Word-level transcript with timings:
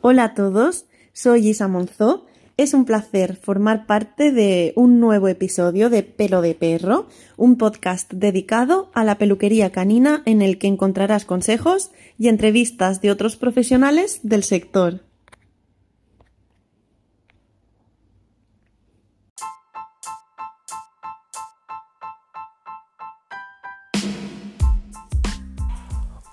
Hola 0.00 0.22
a 0.22 0.34
todos, 0.34 0.86
soy 1.12 1.48
Isa 1.48 1.66
Monzó. 1.66 2.24
Es 2.56 2.72
un 2.72 2.84
placer 2.84 3.34
formar 3.34 3.84
parte 3.84 4.30
de 4.30 4.72
un 4.76 5.00
nuevo 5.00 5.26
episodio 5.26 5.90
de 5.90 6.04
Pelo 6.04 6.40
de 6.40 6.54
Perro, 6.54 7.08
un 7.36 7.58
podcast 7.58 8.12
dedicado 8.12 8.92
a 8.94 9.02
la 9.02 9.18
peluquería 9.18 9.72
canina 9.72 10.22
en 10.24 10.40
el 10.40 10.58
que 10.58 10.68
encontrarás 10.68 11.24
consejos 11.24 11.90
y 12.16 12.28
entrevistas 12.28 13.00
de 13.00 13.10
otros 13.10 13.36
profesionales 13.36 14.20
del 14.22 14.44
sector. 14.44 15.07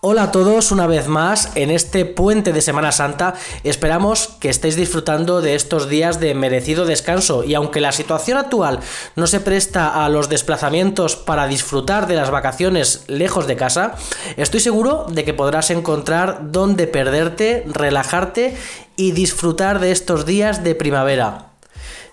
Hola 0.08 0.22
a 0.26 0.32
todos 0.32 0.72
una 0.72 0.86
vez 0.86 1.08
más 1.08 1.52
en 1.56 1.72
este 1.72 2.06
puente 2.06 2.54
de 2.54 2.62
Semana 2.62 2.92
Santa. 2.92 3.34
Esperamos 3.64 4.28
que 4.40 4.50
estéis 4.50 4.76
disfrutando 4.76 5.42
de 5.42 5.56
estos 5.56 5.90
días 5.90 6.20
de 6.20 6.36
merecido 6.36 6.86
descanso 6.86 7.44
y 7.44 7.56
aunque 7.56 7.82
la 7.82 7.92
situación 7.92 8.38
actual 8.38 8.82
no 9.16 9.26
se 9.26 9.40
presta 9.40 10.06
a 10.06 10.08
los 10.10 10.30
desplazamientos 10.30 11.16
para 11.16 11.48
disfrutar 11.48 12.06
de 12.06 12.18
las 12.18 12.30
vacaciones 12.30 13.04
lejos 13.08 13.48
de 13.48 13.56
casa, 13.56 13.96
estoy 14.38 14.60
seguro 14.60 15.08
de 15.10 15.24
que 15.26 15.34
podrás 15.34 15.72
encontrar 15.72 16.52
dónde 16.52 16.86
perderte, 16.86 17.64
relajarte 17.66 18.56
y 18.96 19.12
disfrutar 19.12 19.80
de 19.80 19.90
estos 19.90 20.28
días 20.28 20.64
de 20.64 20.76
primavera. 20.76 21.55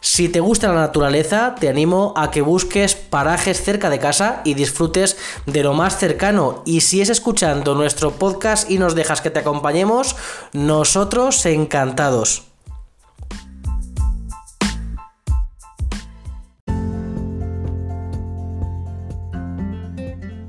Si 0.05 0.29
te 0.29 0.41
gusta 0.41 0.66
la 0.66 0.80
naturaleza, 0.80 1.55
te 1.55 1.69
animo 1.69 2.12
a 2.16 2.33
que 2.33 2.43
busques 2.43 2.97
parajes 2.97 3.62
cerca 3.62 3.88
de 3.88 4.01
casa 4.01 4.43
y 4.45 4.55
disfrutes 4.55 5.16
de 5.47 5.62
lo 5.62 5.74
más 5.74 5.97
cercano. 5.97 6.65
Y 6.66 6.80
si 6.80 7.01
es 7.01 7.09
escuchando 7.09 7.77
nuestro 7.77 8.10
podcast 8.10 8.69
y 8.69 8.79
nos 8.79 8.96
dejas 8.96 9.20
que 9.20 9.30
te 9.30 9.38
acompañemos, 9.38 10.16
nosotros 10.52 11.46
encantados. 11.46 12.48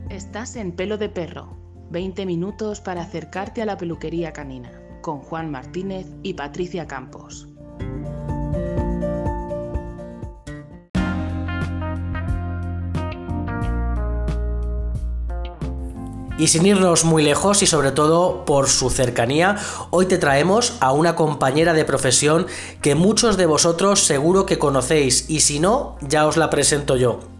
Estás 0.09 0.55
en 0.55 0.71
pelo 0.71 0.97
de 0.97 1.09
perro. 1.09 1.55
20 1.91 2.25
minutos 2.25 2.81
para 2.81 3.03
acercarte 3.03 3.61
a 3.61 3.67
la 3.67 3.77
peluquería 3.77 4.33
canina, 4.33 4.71
con 5.03 5.19
Juan 5.19 5.51
Martínez 5.51 6.07
y 6.23 6.33
Patricia 6.33 6.87
Campos. 6.87 7.52
Y 16.37 16.47
sin 16.47 16.65
irnos 16.65 17.03
muy 17.05 17.23
lejos 17.23 17.61
y 17.61 17.67
sobre 17.67 17.91
todo 17.91 18.43
por 18.45 18.67
su 18.67 18.89
cercanía, 18.89 19.57
hoy 19.91 20.07
te 20.07 20.17
traemos 20.17 20.77
a 20.79 20.91
una 20.91 21.15
compañera 21.15 21.73
de 21.73 21.85
profesión 21.85 22.47
que 22.81 22.95
muchos 22.95 23.37
de 23.37 23.45
vosotros 23.45 23.99
seguro 23.99 24.45
que 24.45 24.57
conocéis 24.57 25.29
y 25.29 25.41
si 25.41 25.59
no, 25.59 25.95
ya 26.01 26.25
os 26.25 26.37
la 26.37 26.49
presento 26.49 26.95
yo. 26.95 27.32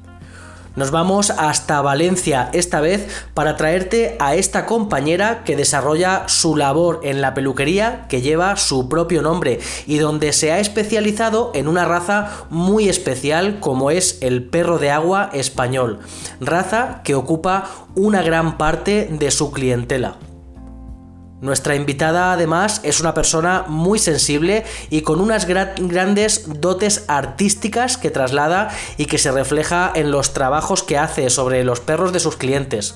Nos 0.75 0.89
vamos 0.89 1.29
hasta 1.29 1.81
Valencia 1.81 2.49
esta 2.51 2.81
vez 2.81 3.07
para 3.35 3.57
traerte 3.57 4.15
a 4.19 4.33
esta 4.33 4.65
compañera 4.65 5.43
que 5.43 5.55
desarrolla 5.55 6.23
su 6.27 6.55
labor 6.55 7.01
en 7.03 7.21
la 7.21 7.35
peluquería 7.35 8.07
que 8.09 8.21
lleva 8.21 8.55
su 8.55 8.89
propio 8.89 9.21
nombre 9.21 9.59
y 9.85 9.99
donde 9.99 10.33
se 10.33 10.51
ha 10.51 10.59
especializado 10.59 11.51
en 11.53 11.67
una 11.67 11.85
raza 11.85 12.47
muy 12.49 12.89
especial 12.89 13.59
como 13.59 13.91
es 13.91 14.17
el 14.21 14.43
perro 14.43 14.79
de 14.79 14.89
agua 14.89 15.29
español, 15.33 15.99
raza 16.39 17.01
que 17.03 17.13
ocupa 17.13 17.69
una 17.93 18.23
gran 18.23 18.57
parte 18.57 19.07
de 19.11 19.29
su 19.29 19.51
clientela. 19.51 20.17
Nuestra 21.43 21.75
invitada 21.75 22.31
además 22.31 22.79
es 22.83 23.01
una 23.01 23.13
persona 23.13 23.65
muy 23.67 23.99
sensible 23.99 24.63
y 24.89 25.01
con 25.01 25.19
unas 25.19 25.45
grandes 25.45 26.45
dotes 26.47 27.03
artísticas 27.09 27.97
que 27.97 28.11
traslada 28.11 28.69
y 28.95 29.07
que 29.07 29.17
se 29.17 29.29
refleja 29.29 29.91
en 29.93 30.09
los 30.09 30.31
trabajos 30.31 30.83
que 30.83 30.97
hace 30.97 31.29
sobre 31.29 31.65
los 31.65 31.81
perros 31.81 32.13
de 32.13 32.21
sus 32.21 32.37
clientes. 32.37 32.95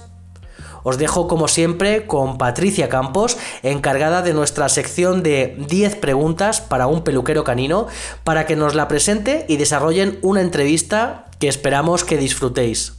Os 0.83 0.97
dejo 0.97 1.27
como 1.27 1.49
siempre 1.49 2.07
con 2.07 2.38
Patricia 2.38 2.88
Campos, 2.88 3.38
encargada 3.63 4.21
de 4.21 4.33
nuestra 4.33 4.69
sección 4.69 5.23
de 5.23 5.57
10 5.67 5.97
preguntas 5.97 6.61
para 6.61 6.88
un 6.88 7.03
peluquero 7.03 7.44
canino, 7.44 7.88
para 8.23 8.45
que 8.45 8.55
nos 8.55 8.75
la 8.75 8.88
presente 8.88 9.45
y 9.50 9.57
desarrollen 9.57 10.19
una 10.21 10.39
entrevista 10.39 11.25
que 11.38 11.50
esperamos 11.50 12.05
que 12.05 12.16
disfrutéis. 12.16 12.96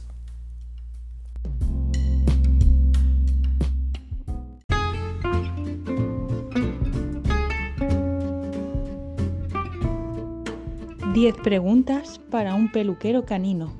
10 11.19 11.35
preguntas 11.35 12.21
para 12.31 12.55
un 12.55 12.71
peluquero 12.71 13.25
canino. 13.25 13.73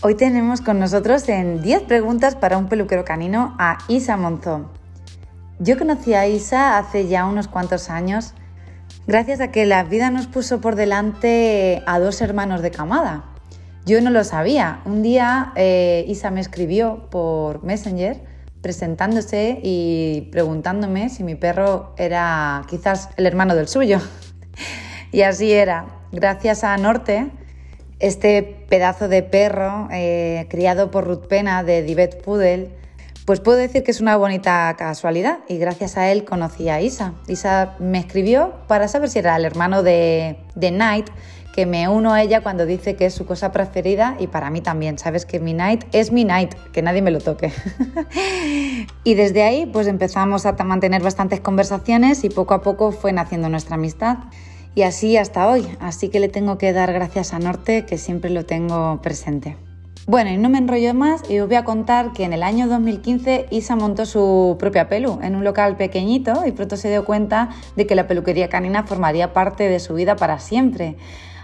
Hoy 0.00 0.14
tenemos 0.14 0.60
con 0.60 0.78
nosotros 0.78 1.28
en 1.28 1.60
10 1.60 1.82
preguntas 1.82 2.36
para 2.36 2.56
un 2.56 2.68
peluquero 2.68 3.04
canino 3.04 3.56
a 3.58 3.78
Isa 3.88 4.16
Monzón. 4.16 4.68
Yo 5.58 5.76
conocí 5.76 6.14
a 6.14 6.28
Isa 6.28 6.78
hace 6.78 7.08
ya 7.08 7.24
unos 7.26 7.48
cuantos 7.48 7.90
años 7.90 8.32
gracias 9.08 9.40
a 9.40 9.50
que 9.50 9.66
la 9.66 9.82
vida 9.82 10.10
nos 10.10 10.28
puso 10.28 10.60
por 10.60 10.76
delante 10.76 11.82
a 11.84 11.98
dos 11.98 12.20
hermanos 12.20 12.62
de 12.62 12.70
camada. 12.70 13.24
Yo 13.86 14.00
no 14.00 14.10
lo 14.10 14.22
sabía. 14.22 14.82
Un 14.84 15.02
día 15.02 15.52
eh, 15.56 16.04
Isa 16.06 16.30
me 16.30 16.40
escribió 16.40 17.08
por 17.10 17.64
Messenger 17.64 18.35
presentándose 18.62 19.60
y 19.62 20.28
preguntándome 20.32 21.08
si 21.08 21.22
mi 21.22 21.34
perro 21.34 21.94
era 21.96 22.64
quizás 22.68 23.10
el 23.16 23.26
hermano 23.26 23.54
del 23.54 23.68
suyo. 23.68 24.00
y 25.12 25.22
así 25.22 25.52
era. 25.52 25.86
Gracias 26.12 26.64
a 26.64 26.76
Norte, 26.76 27.30
este 27.98 28.42
pedazo 28.68 29.08
de 29.08 29.22
perro 29.22 29.88
eh, 29.92 30.46
criado 30.50 30.90
por 30.90 31.04
Ruth 31.04 31.26
Pena 31.26 31.62
de 31.62 31.82
Divet 31.82 32.22
Pudel, 32.22 32.70
pues 33.24 33.40
puedo 33.40 33.58
decir 33.58 33.82
que 33.82 33.90
es 33.90 34.00
una 34.00 34.16
bonita 34.16 34.72
casualidad 34.78 35.40
y 35.48 35.58
gracias 35.58 35.96
a 35.96 36.12
él 36.12 36.24
conocí 36.24 36.68
a 36.68 36.80
Isa. 36.80 37.14
Isa 37.26 37.74
me 37.80 37.98
escribió 37.98 38.54
para 38.68 38.86
saber 38.86 39.10
si 39.10 39.18
era 39.18 39.36
el 39.36 39.44
hermano 39.44 39.82
de, 39.82 40.38
de 40.54 40.70
Night, 40.70 41.08
que 41.56 41.64
me 41.64 41.88
uno 41.88 42.12
a 42.12 42.22
ella 42.22 42.42
cuando 42.42 42.66
dice 42.66 42.96
que 42.96 43.06
es 43.06 43.14
su 43.14 43.24
cosa 43.24 43.50
preferida 43.50 44.14
y 44.20 44.26
para 44.26 44.50
mí 44.50 44.60
también, 44.60 44.98
sabes 44.98 45.24
que 45.24 45.40
mi 45.40 45.54
night 45.54 45.84
es 45.92 46.12
mi 46.12 46.22
night, 46.22 46.54
que 46.70 46.82
nadie 46.82 47.00
me 47.00 47.10
lo 47.10 47.18
toque. 47.18 47.50
y 49.04 49.14
desde 49.14 49.42
ahí 49.42 49.64
pues 49.64 49.86
empezamos 49.86 50.44
a 50.44 50.52
mantener 50.52 51.02
bastantes 51.02 51.40
conversaciones 51.40 52.24
y 52.24 52.28
poco 52.28 52.52
a 52.52 52.60
poco 52.60 52.92
fue 52.92 53.14
naciendo 53.14 53.48
nuestra 53.48 53.76
amistad. 53.76 54.18
Y 54.74 54.82
así 54.82 55.16
hasta 55.16 55.48
hoy, 55.48 55.66
así 55.80 56.10
que 56.10 56.20
le 56.20 56.28
tengo 56.28 56.58
que 56.58 56.74
dar 56.74 56.92
gracias 56.92 57.32
a 57.32 57.38
Norte 57.38 57.86
que 57.86 57.96
siempre 57.96 58.28
lo 58.28 58.44
tengo 58.44 59.00
presente. 59.00 59.56
Bueno, 60.06 60.30
y 60.30 60.36
no 60.36 60.50
me 60.50 60.58
enrollo 60.58 60.92
más 60.92 61.28
y 61.28 61.40
os 61.40 61.48
voy 61.48 61.56
a 61.56 61.64
contar 61.64 62.12
que 62.12 62.24
en 62.24 62.34
el 62.34 62.42
año 62.42 62.68
2015 62.68 63.46
Isa 63.50 63.76
montó 63.76 64.04
su 64.04 64.56
propia 64.58 64.88
pelu 64.90 65.18
en 65.22 65.34
un 65.34 65.42
local 65.42 65.76
pequeñito 65.78 66.44
y 66.46 66.52
pronto 66.52 66.76
se 66.76 66.90
dio 66.90 67.06
cuenta 67.06 67.48
de 67.76 67.86
que 67.86 67.94
la 67.94 68.06
peluquería 68.06 68.50
canina 68.50 68.84
formaría 68.84 69.32
parte 69.32 69.70
de 69.70 69.80
su 69.80 69.94
vida 69.94 70.14
para 70.14 70.38
siempre. 70.38 70.96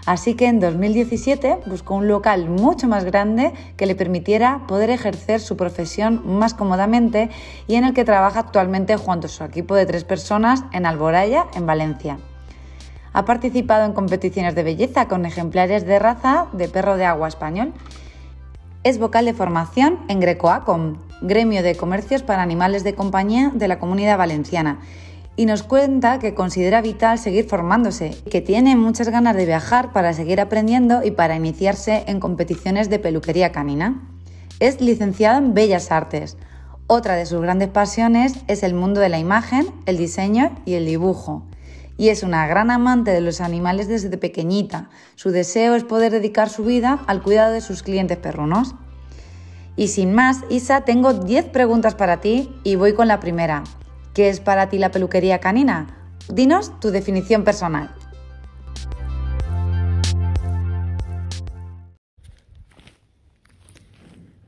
Así 0.05 0.35
que 0.35 0.47
en 0.47 0.59
2017 0.59 1.59
buscó 1.65 1.95
un 1.95 2.09
local 2.09 2.49
mucho 2.49 2.87
más 2.87 3.05
grande 3.05 3.53
que 3.77 3.85
le 3.85 3.95
permitiera 3.95 4.61
poder 4.67 4.89
ejercer 4.89 5.39
su 5.39 5.55
profesión 5.55 6.21
más 6.25 6.53
cómodamente 6.53 7.29
y 7.67 7.75
en 7.75 7.85
el 7.85 7.93
que 7.93 8.03
trabaja 8.03 8.41
actualmente 8.41 8.97
junto 8.97 9.27
a 9.27 9.29
su 9.29 9.43
equipo 9.45 9.75
de 9.75 9.85
tres 9.85 10.03
personas 10.03 10.65
en 10.73 10.85
Alboraya, 10.85 11.45
en 11.55 11.65
Valencia. 11.65 12.17
Ha 13.13 13.23
participado 13.23 13.85
en 13.85 13.93
competiciones 13.93 14.55
de 14.55 14.63
belleza 14.63 15.07
con 15.07 15.25
ejemplares 15.25 15.85
de 15.85 15.99
raza 15.99 16.47
de 16.51 16.67
perro 16.67 16.97
de 16.97 17.05
agua 17.05 17.29
español. 17.29 17.71
Es 18.83 18.97
vocal 18.97 19.23
de 19.23 19.33
formación 19.33 19.99
en 20.09 20.19
Grecoacom, 20.19 20.97
gremio 21.21 21.63
de 21.63 21.75
comercios 21.75 22.23
para 22.23 22.41
animales 22.41 22.83
de 22.83 22.95
compañía 22.95 23.51
de 23.53 23.69
la 23.69 23.79
comunidad 23.79 24.17
valenciana, 24.17 24.79
y 25.35 25.45
nos 25.45 25.63
cuenta 25.63 26.19
que 26.19 26.35
considera 26.35 26.81
vital 26.81 27.17
seguir 27.17 27.47
formándose, 27.47 28.15
que 28.29 28.41
tiene 28.41 28.75
muchas 28.75 29.09
ganas 29.09 29.35
de 29.35 29.45
viajar 29.45 29.91
para 29.91 30.13
seguir 30.13 30.39
aprendiendo 30.39 31.03
y 31.03 31.11
para 31.11 31.35
iniciarse 31.35 32.03
en 32.07 32.19
competiciones 32.19 32.89
de 32.89 32.99
peluquería 32.99 33.51
canina. 33.51 34.07
Es 34.59 34.79
licenciado 34.79 35.39
en 35.39 35.53
Bellas 35.53 35.91
Artes. 35.91 36.37
Otra 36.85 37.15
de 37.15 37.25
sus 37.25 37.41
grandes 37.41 37.69
pasiones 37.69 38.35
es 38.47 38.61
el 38.61 38.75
mundo 38.75 39.01
de 39.01 39.09
la 39.09 39.17
imagen, 39.17 39.67
el 39.87 39.97
diseño 39.97 40.51
y 40.65 40.73
el 40.73 40.85
dibujo. 40.85 41.43
Y 41.97 42.09
es 42.09 42.23
una 42.23 42.45
gran 42.47 42.69
amante 42.69 43.11
de 43.11 43.21
los 43.21 43.41
animales 43.41 43.87
desde 43.87 44.17
pequeñita. 44.17 44.89
Su 45.15 45.31
deseo 45.31 45.75
es 45.75 45.83
poder 45.83 46.11
dedicar 46.11 46.49
su 46.49 46.63
vida 46.63 46.99
al 47.07 47.23
cuidado 47.23 47.53
de 47.53 47.61
sus 47.61 47.81
clientes 47.81 48.17
perrunos. 48.17 48.75
Y 49.75 49.87
sin 49.87 50.13
más, 50.13 50.41
Isa, 50.49 50.81
tengo 50.81 51.13
10 51.13 51.45
preguntas 51.45 51.95
para 51.95 52.21
ti 52.21 52.51
y 52.63 52.75
voy 52.75 52.93
con 52.93 53.07
la 53.07 53.19
primera. 53.19 53.63
¿Qué 54.13 54.29
es 54.29 54.39
para 54.39 54.69
ti 54.69 54.77
la 54.77 54.91
peluquería 54.91 55.39
canina? 55.39 55.87
Dinos 56.31 56.79
tu 56.79 56.91
definición 56.91 57.43
personal. 57.43 57.95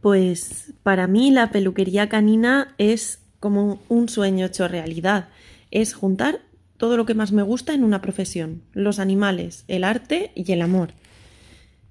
Pues 0.01 0.73
para 0.83 1.07
mí 1.07 1.31
la 1.31 1.49
peluquería 1.49 2.09
canina 2.09 2.75
es 2.77 3.23
como 3.39 3.79
un 3.89 4.07
sueño 4.07 4.45
hecho 4.45 4.67
realidad. 4.67 5.29
Es 5.71 5.95
juntar 5.95 6.41
todo 6.77 6.95
lo 6.95 7.07
que 7.07 7.15
más 7.15 7.31
me 7.31 7.41
gusta 7.41 7.73
en 7.73 7.83
una 7.83 8.03
profesión, 8.03 8.61
los 8.73 8.99
animales, 8.99 9.65
el 9.67 9.83
arte 9.83 10.31
y 10.35 10.51
el 10.51 10.61
amor. 10.61 10.91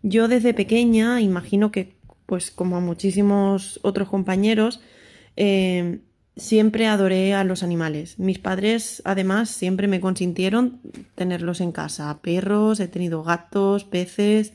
Yo 0.02 0.28
desde 0.28 0.54
pequeña, 0.54 1.20
imagino 1.20 1.72
que 1.72 1.96
pues 2.26 2.52
como 2.52 2.76
a 2.76 2.80
muchísimos 2.80 3.80
otros 3.82 4.08
compañeros, 4.08 4.80
eh, 5.36 5.98
siempre 6.36 6.86
adoré 6.86 7.34
a 7.34 7.44
los 7.44 7.62
animales. 7.62 8.18
Mis 8.18 8.38
padres 8.38 9.02
además 9.04 9.50
siempre 9.50 9.88
me 9.88 10.00
consintieron 10.00 10.80
tenerlos 11.14 11.60
en 11.60 11.72
casa. 11.72 12.18
Perros, 12.22 12.80
he 12.80 12.88
tenido 12.88 13.22
gatos, 13.22 13.84
peces, 13.84 14.52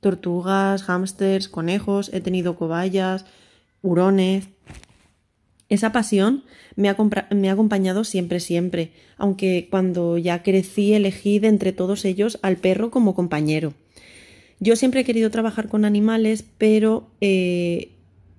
tortugas, 0.00 0.82
hámsters, 0.82 1.48
conejos, 1.48 2.10
he 2.12 2.20
tenido 2.20 2.56
cobayas, 2.56 3.24
hurones. 3.82 4.48
Esa 5.68 5.92
pasión 5.92 6.44
me 6.76 6.88
ha, 6.88 6.96
me 7.30 7.48
ha, 7.48 7.52
acompañado 7.52 8.04
siempre, 8.04 8.40
siempre, 8.40 8.92
aunque 9.16 9.68
cuando 9.70 10.18
ya 10.18 10.42
crecí 10.42 10.92
elegí 10.92 11.38
de 11.38 11.48
entre 11.48 11.72
todos 11.72 12.04
ellos 12.04 12.38
al 12.42 12.56
perro 12.56 12.90
como 12.90 13.14
compañero. 13.14 13.72
Yo 14.60 14.76
siempre 14.76 15.00
he 15.00 15.04
querido 15.04 15.30
trabajar 15.30 15.68
con 15.68 15.84
animales, 15.84 16.44
pero 16.58 17.08
eh, 17.20 17.91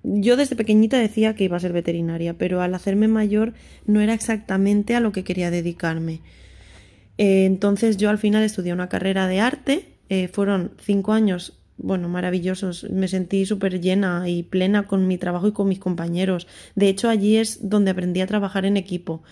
yo 0.03 0.37
desde 0.37 0.55
pequeñita 0.55 0.97
decía 0.97 1.35
que 1.35 1.45
iba 1.45 1.57
a 1.57 1.61
ser 1.61 1.73
veterinaria, 1.73 2.37
pero 2.37 2.61
al 2.61 2.73
hacerme 2.75 3.07
mayor 3.07 3.53
no 3.85 4.01
era 4.01 4.13
exactamente 4.13 4.95
a 4.95 4.99
lo 4.99 5.11
que 5.11 5.23
quería 5.23 5.51
dedicarme. 5.51 6.21
Eh, 7.17 7.45
entonces 7.45 7.97
yo 7.97 8.09
al 8.09 8.17
final 8.17 8.43
estudié 8.43 8.73
una 8.73 8.89
carrera 8.89 9.27
de 9.27 9.39
arte, 9.39 9.85
eh, 10.09 10.27
fueron 10.27 10.71
cinco 10.79 11.13
años 11.13 11.53
bueno, 11.77 12.07
maravillosos. 12.07 12.89
Me 12.89 13.07
sentí 13.07 13.45
súper 13.45 13.81
llena 13.81 14.29
y 14.29 14.43
plena 14.43 14.87
con 14.87 15.07
mi 15.07 15.17
trabajo 15.17 15.47
y 15.47 15.51
con 15.51 15.67
mis 15.67 15.79
compañeros. 15.79 16.47
De 16.75 16.87
hecho, 16.87 17.09
allí 17.09 17.37
es 17.37 17.67
donde 17.69 17.91
aprendí 17.91 18.21
a 18.21 18.27
trabajar 18.27 18.65
en 18.65 18.77
equipo. 18.77 19.23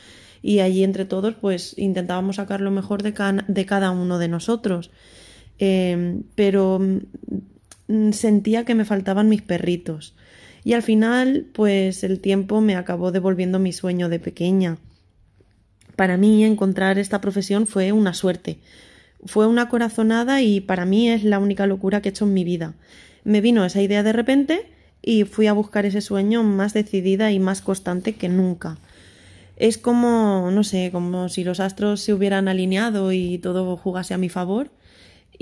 Y 0.41 0.59
allí 0.59 0.83
entre 0.83 1.05
todos, 1.05 1.35
pues 1.35 1.77
intentábamos 1.77 2.37
sacar 2.37 2.61
lo 2.61 2.71
mejor 2.71 3.03
de, 3.03 3.13
de 3.47 3.65
cada 3.65 3.91
uno 3.91 4.17
de 4.17 4.27
nosotros. 4.27 4.91
Em, 5.59 6.23
pero 6.35 6.79
mm, 7.87 8.11
sentía 8.11 8.65
que 8.65 8.75
me 8.75 8.85
faltaban 8.85 9.29
mis 9.29 9.43
perritos. 9.43 10.15
Y 10.63 10.73
al 10.73 10.83
final, 10.83 11.47
pues 11.53 12.03
el 12.03 12.19
tiempo 12.19 12.61
me 12.61 12.75
acabó 12.75 13.11
devolviendo 13.11 13.59
mi 13.59 13.73
sueño 13.73 14.09
de 14.09 14.19
pequeña. 14.19 14.77
Para 15.95 16.17
mí 16.17 16.45
encontrar 16.45 16.99
esta 16.99 17.21
profesión 17.21 17.67
fue 17.67 17.91
una 17.91 18.13
suerte, 18.13 18.59
fue 19.25 19.47
una 19.47 19.69
corazonada 19.69 20.41
y 20.41 20.61
para 20.61 20.85
mí 20.85 21.09
es 21.09 21.23
la 21.23 21.39
única 21.39 21.67
locura 21.67 22.01
que 22.01 22.09
he 22.09 22.11
hecho 22.11 22.25
en 22.25 22.33
mi 22.33 22.43
vida. 22.43 22.73
Me 23.23 23.41
vino 23.41 23.65
esa 23.65 23.81
idea 23.81 24.03
de 24.03 24.13
repente 24.13 24.67
y 25.01 25.25
fui 25.25 25.47
a 25.47 25.53
buscar 25.53 25.85
ese 25.85 26.01
sueño 26.01 26.43
más 26.43 26.73
decidida 26.73 27.31
y 27.31 27.39
más 27.39 27.61
constante 27.61 28.13
que 28.15 28.29
nunca. 28.29 28.77
Es 29.57 29.77
como, 29.77 30.49
no 30.51 30.63
sé, 30.63 30.89
como 30.91 31.29
si 31.29 31.43
los 31.43 31.59
astros 31.59 32.01
se 32.01 32.13
hubieran 32.13 32.47
alineado 32.47 33.11
y 33.11 33.37
todo 33.37 33.77
jugase 33.77 34.13
a 34.13 34.17
mi 34.17 34.29
favor 34.29 34.71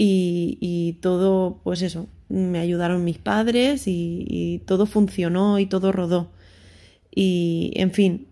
y, 0.01 0.97
todo, 1.01 1.59
pues 1.63 1.81
eso, 1.81 2.07
me 2.29 2.59
ayudaron 2.59 3.03
mis 3.03 3.17
padres 3.17 3.83
y, 3.85 4.61
todo 4.65 4.85
funcionó 4.85 5.59
y 5.59 5.65
todo 5.65 5.91
rodó. 5.91 6.31
Y, 7.13 7.73
en 7.75 7.91
fin, 7.91 8.27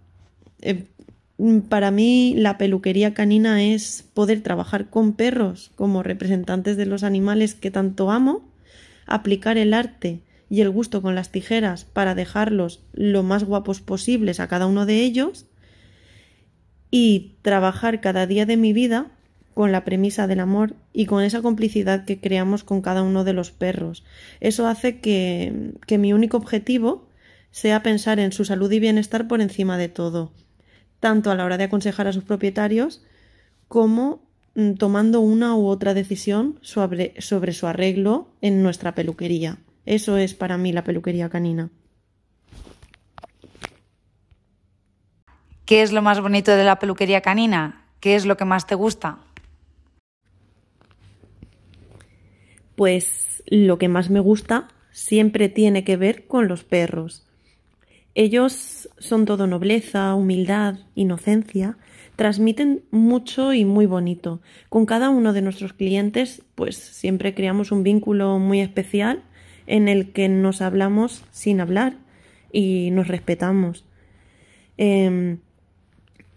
Mm, 1.37 1.59
para 1.61 1.91
mí 1.91 2.33
la 2.35 2.57
peluquería 2.57 3.13
canina 3.13 3.63
es 3.63 4.03
poder 4.13 4.41
trabajar 4.41 4.89
con 4.89 5.13
perros 5.13 5.71
como 5.75 6.03
representantes 6.03 6.77
de 6.77 6.85
los 6.87 7.03
animales 7.03 7.53
que 7.53 7.71
tanto 7.71 8.11
amo, 8.11 8.51
aplicar 9.05 9.57
el 9.57 9.73
arte 9.73 10.21
y 10.49 10.61
el 10.61 10.69
gusto 10.69 11.01
con 11.01 11.13
las 11.13 11.31
tijeras 11.31 11.85
para 11.85 12.15
dejarlos 12.15 12.81
lo 12.93 13.21
más 13.23 13.43
guapos 13.43 13.81
posibles 13.81 14.39
a 14.39 14.47
cada 14.47 14.65
uno 14.65 14.85
de 14.85 15.01
ellos 15.03 15.45
y 16.89 17.35
trabajar 17.43 18.01
cada 18.01 18.25
día 18.25 18.45
de 18.45 18.57
mi 18.57 18.73
vida 18.73 19.11
con 19.57 19.71
la 19.71 19.83
premisa 19.83 20.27
del 20.27 20.39
amor 20.39 20.75
y 20.93 21.07
con 21.07 21.23
esa 21.23 21.41
complicidad 21.41 22.05
que 22.05 22.19
creamos 22.21 22.63
con 22.63 22.81
cada 22.81 23.01
uno 23.03 23.23
de 23.23 23.33
los 23.33 23.51
perros. 23.51 24.05
Eso 24.39 24.67
hace 24.67 24.99
que, 24.99 25.73
que 25.87 25.97
mi 25.97 26.13
único 26.13 26.37
objetivo 26.37 27.09
sea 27.51 27.81
pensar 27.81 28.19
en 28.19 28.31
su 28.31 28.45
salud 28.45 28.71
y 28.71 28.79
bienestar 28.79 29.27
por 29.27 29.41
encima 29.41 29.77
de 29.77 29.89
todo 29.89 30.31
tanto 30.99 31.31
a 31.31 31.35
la 31.35 31.45
hora 31.45 31.57
de 31.57 31.65
aconsejar 31.65 32.07
a 32.07 32.13
sus 32.13 32.23
propietarios 32.23 33.03
como 33.67 34.21
mm, 34.55 34.73
tomando 34.73 35.21
una 35.21 35.55
u 35.55 35.67
otra 35.67 35.93
decisión 35.93 36.59
sobre, 36.61 37.19
sobre 37.19 37.53
su 37.53 37.67
arreglo 37.67 38.29
en 38.41 38.63
nuestra 38.63 38.95
peluquería. 38.95 39.57
Eso 39.85 40.17
es 40.17 40.33
para 40.33 40.57
mí 40.57 40.73
la 40.73 40.83
peluquería 40.83 41.29
canina. 41.29 41.69
¿Qué 45.65 45.81
es 45.81 45.91
lo 45.91 46.01
más 46.01 46.21
bonito 46.21 46.55
de 46.55 46.63
la 46.63 46.79
peluquería 46.79 47.21
canina? 47.21 47.85
¿Qué 47.99 48.15
es 48.15 48.25
lo 48.25 48.37
que 48.37 48.45
más 48.45 48.67
te 48.67 48.75
gusta? 48.75 49.19
Pues 52.77 53.41
lo 53.47 53.79
que 53.79 53.87
más 53.87 54.11
me 54.11 54.19
gusta 54.19 54.67
siempre 54.91 55.49
tiene 55.49 55.83
que 55.83 55.97
ver 55.97 56.27
con 56.27 56.47
los 56.47 56.63
perros. 56.63 57.25
Ellos 58.13 58.87
son 58.99 59.25
todo 59.25 59.47
nobleza, 59.47 60.13
humildad, 60.13 60.75
inocencia, 60.93 61.75
transmiten 62.15 62.83
mucho 62.91 63.55
y 63.55 63.65
muy 63.65 63.87
bonito. 63.87 64.41
Con 64.69 64.85
cada 64.85 65.09
uno 65.09 65.33
de 65.33 65.41
nuestros 65.41 65.73
clientes, 65.73 66.43
pues 66.53 66.75
siempre 66.75 67.33
creamos 67.33 67.71
un 67.71 67.81
vínculo 67.81 68.37
muy 68.37 68.61
especial 68.61 69.23
en 69.65 69.87
el 69.87 70.11
que 70.11 70.29
nos 70.29 70.61
hablamos 70.61 71.25
sin 71.31 71.61
hablar 71.61 71.97
y 72.53 72.91
nos 72.91 73.07
respetamos. 73.07 73.85
Em, 74.77 75.39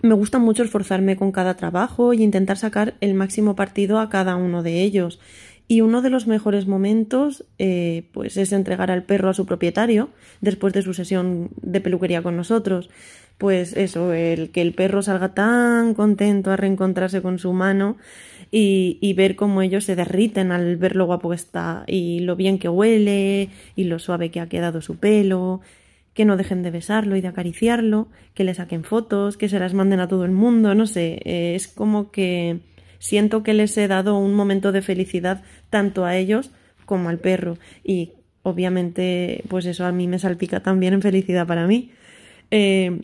me 0.03 0.15
gusta 0.15 0.39
mucho 0.39 0.63
esforzarme 0.63 1.17
con 1.17 1.31
cada 1.33 1.59
trabajo 1.59 2.15
y 2.15 2.23
intentar 2.23 2.57
sacar 2.57 2.95
el 3.03 3.13
máximo 3.13 3.55
partido 3.55 3.99
a 3.99 4.09
cada 4.09 4.37
uno 4.37 4.63
de 4.63 4.83
ellos. 4.83 5.21
Y 5.71 5.83
uno 5.83 6.03
de 6.03 6.11
los 6.11 6.27
mejores 6.27 6.67
momentos 6.67 7.45
eh, 7.61 8.03
pues 8.11 8.37
es 8.37 8.51
entregar 8.51 8.91
al 8.91 9.05
perro 9.05 9.29
a 9.29 9.35
su 9.35 9.47
propietario 9.47 10.09
después 10.41 10.73
de 10.73 10.83
su 10.83 10.95
sesión 10.95 11.51
de 11.63 11.81
peluquería 11.81 12.23
con 12.23 12.37
nosotros. 12.37 12.91
Pues 13.39 13.77
eso, 13.77 14.13
el 14.13 14.51
que 14.51 14.63
el 14.63 14.75
perro 14.75 15.01
salga 15.01 15.33
tan 15.33 15.95
contento 15.95 16.51
a 16.51 16.57
reencontrarse 16.57 17.23
con 17.23 17.39
su 17.39 17.53
mano 17.53 17.99
y, 18.51 18.99
y 19.01 19.13
ver 19.13 19.37
cómo 19.37 19.63
ellos 19.63 19.85
se 19.85 19.95
derriten 19.95 20.51
al 20.51 20.77
ver 20.77 20.97
lo 20.97 21.07
guapo 21.07 21.31
que 21.31 21.37
está 21.37 21.85
y 21.87 22.19
lo 22.19 22.35
bien 22.35 22.59
que 22.59 22.69
huele 22.69 23.51
y 23.77 23.85
lo 23.85 24.01
suave 24.01 24.33
que 24.33 24.41
ha 24.41 24.49
quedado 24.49 24.83
su 24.83 24.97
pelo 24.97 25.61
que 26.15 26.25
no 26.25 26.37
dejen 26.37 26.65
de 26.65 26.73
besarlo 26.73 27.15
y 27.15 27.21
de 27.21 27.29
acariciarlo, 27.29 28.09
que 28.35 28.43
le 28.43 28.55
saquen 28.55 28.83
fotos, 28.83 29.37
que 29.37 29.49
se 29.49 29.61
las 29.61 29.73
manden 29.73 30.01
a 30.01 30.09
todo 30.09 30.25
el 30.25 30.33
mundo, 30.33 30.75
no 30.75 30.89
sé, 30.89 31.21
eh, 31.25 31.55
es 31.55 31.69
como 31.69 32.11
que 32.11 32.59
siento 33.01 33.43
que 33.43 33.55
les 33.55 33.77
he 33.77 33.89
dado 33.89 34.17
un 34.17 34.35
momento 34.35 34.71
de 34.71 34.83
felicidad 34.83 35.43
tanto 35.71 36.05
a 36.05 36.17
ellos 36.17 36.51
como 36.85 37.09
al 37.09 37.19
perro 37.19 37.57
y 37.85 38.13
obviamente 38.43 39.45
pues 39.49 39.67
eso 39.67 39.87
a 39.87 39.93
mí 39.93 40.09
me 40.09 40.19
salpica 40.19 40.61
también 40.61 40.95
en 40.95 41.03
felicidad 41.03 41.47
para 41.47 41.67
mí. 41.67 41.91
Eh, 42.51 43.03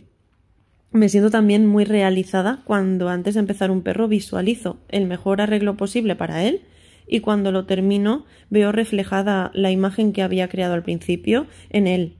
me 0.92 1.08
siento 1.08 1.30
también 1.30 1.66
muy 1.66 1.84
realizada 1.84 2.62
cuando 2.64 3.08
antes 3.08 3.34
de 3.34 3.40
empezar 3.40 3.70
un 3.70 3.82
perro 3.82 4.08
visualizo 4.08 4.78
el 4.88 5.06
mejor 5.06 5.40
arreglo 5.40 5.76
posible 5.76 6.16
para 6.16 6.44
él 6.44 6.62
y 7.06 7.20
cuando 7.20 7.52
lo 7.52 7.66
termino 7.66 8.24
veo 8.50 8.72
reflejada 8.72 9.50
la 9.54 9.70
imagen 9.70 10.12
que 10.12 10.22
había 10.22 10.48
creado 10.48 10.74
al 10.74 10.82
principio 10.82 11.46
en 11.70 11.86
él. 11.86 12.14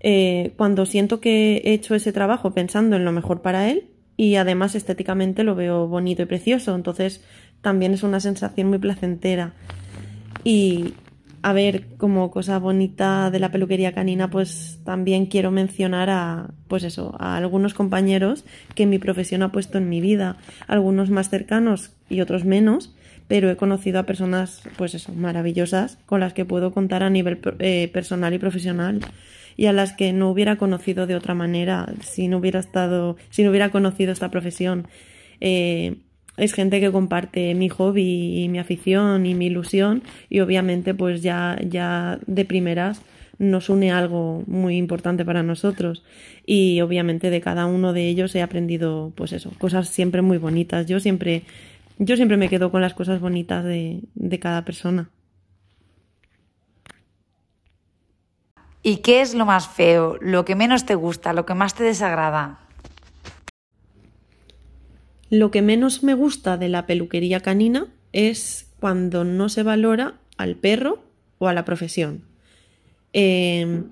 Eh, 0.00 0.52
cuando 0.56 0.86
siento 0.86 1.20
que 1.20 1.62
he 1.64 1.72
hecho 1.72 1.94
ese 1.94 2.12
trabajo 2.12 2.52
pensando 2.52 2.96
en 2.96 3.04
lo 3.04 3.12
mejor 3.12 3.42
para 3.42 3.70
él, 3.70 3.88
y 4.16 4.36
además 4.36 4.74
estéticamente 4.74 5.44
lo 5.44 5.54
veo 5.54 5.88
bonito 5.88 6.22
y 6.22 6.26
precioso, 6.26 6.74
entonces 6.74 7.22
también 7.60 7.92
es 7.92 8.02
una 8.02 8.20
sensación 8.20 8.68
muy 8.68 8.78
placentera. 8.78 9.52
Y 10.46 10.94
a 11.42 11.52
ver, 11.52 11.88
como 11.96 12.30
cosa 12.30 12.60
bonita 12.60 13.32
de 13.32 13.40
la 13.40 13.50
peluquería 13.50 13.92
canina, 13.92 14.30
pues 14.30 14.78
también 14.84 15.26
quiero 15.26 15.50
mencionar 15.50 16.08
a, 16.08 16.50
pues 16.68 16.84
eso, 16.84 17.16
a 17.18 17.36
algunos 17.36 17.74
compañeros 17.74 18.44
que 18.76 18.86
mi 18.86 19.00
profesión 19.00 19.42
ha 19.42 19.50
puesto 19.50 19.78
en 19.78 19.88
mi 19.88 20.00
vida, 20.00 20.36
algunos 20.68 21.10
más 21.10 21.30
cercanos 21.30 21.90
y 22.08 22.20
otros 22.20 22.44
menos, 22.44 22.94
pero 23.26 23.50
he 23.50 23.56
conocido 23.56 23.98
a 23.98 24.06
personas, 24.06 24.62
pues 24.76 24.94
eso, 24.94 25.12
maravillosas, 25.12 25.98
con 26.06 26.20
las 26.20 26.32
que 26.32 26.44
puedo 26.44 26.70
contar 26.72 27.02
a 27.02 27.10
nivel 27.10 27.40
eh, 27.58 27.90
personal 27.92 28.32
y 28.32 28.38
profesional 28.38 29.00
y 29.56 29.66
a 29.66 29.72
las 29.72 29.94
que 29.94 30.12
no 30.12 30.30
hubiera 30.30 30.58
conocido 30.58 31.08
de 31.08 31.16
otra 31.16 31.34
manera 31.34 31.92
si 32.02 32.28
no 32.28 32.38
hubiera 32.38 32.60
estado, 32.60 33.16
si 33.30 33.42
no 33.42 33.50
hubiera 33.50 33.70
conocido 33.70 34.12
esta 34.12 34.30
profesión. 34.30 34.86
Eh, 35.40 35.96
es 36.36 36.52
gente 36.52 36.80
que 36.80 36.92
comparte 36.92 37.54
mi 37.54 37.68
hobby 37.68 38.42
y 38.42 38.48
mi 38.48 38.58
afición 38.58 39.26
y 39.26 39.34
mi 39.34 39.46
ilusión 39.46 40.02
y 40.28 40.40
obviamente 40.40 40.94
pues 40.94 41.22
ya, 41.22 41.58
ya 41.66 42.18
de 42.26 42.44
primeras 42.44 43.02
nos 43.38 43.68
une 43.68 43.92
algo 43.92 44.42
muy 44.46 44.76
importante 44.76 45.24
para 45.24 45.42
nosotros 45.42 46.02
y 46.46 46.80
obviamente 46.80 47.30
de 47.30 47.40
cada 47.40 47.66
uno 47.66 47.92
de 47.92 48.08
ellos 48.08 48.34
he 48.34 48.42
aprendido 48.42 49.12
pues 49.14 49.32
eso, 49.32 49.52
cosas 49.58 49.88
siempre 49.88 50.22
muy 50.22 50.38
bonitas. 50.38 50.86
Yo 50.86 51.00
siempre, 51.00 51.42
yo 51.98 52.16
siempre 52.16 52.36
me 52.36 52.48
quedo 52.48 52.70
con 52.70 52.80
las 52.80 52.94
cosas 52.94 53.20
bonitas 53.20 53.64
de, 53.64 54.00
de 54.14 54.38
cada 54.38 54.64
persona. 54.64 55.10
¿Y 58.82 58.98
qué 58.98 59.20
es 59.20 59.34
lo 59.34 59.44
más 59.46 59.68
feo, 59.68 60.16
lo 60.20 60.44
que 60.44 60.54
menos 60.54 60.86
te 60.86 60.94
gusta, 60.94 61.32
lo 61.32 61.44
que 61.44 61.54
más 61.54 61.74
te 61.74 61.82
desagrada? 61.82 62.65
Lo 65.30 65.50
que 65.50 65.62
menos 65.62 66.02
me 66.02 66.14
gusta 66.14 66.56
de 66.56 66.68
la 66.68 66.86
peluquería 66.86 67.40
canina 67.40 67.88
es 68.12 68.70
cuando 68.80 69.24
no 69.24 69.48
se 69.48 69.62
valora 69.62 70.14
al 70.36 70.56
perro 70.56 71.02
o 71.38 71.48
a 71.48 71.54
la 71.54 71.64
profesión. 71.64 72.22
Em, 73.12 73.84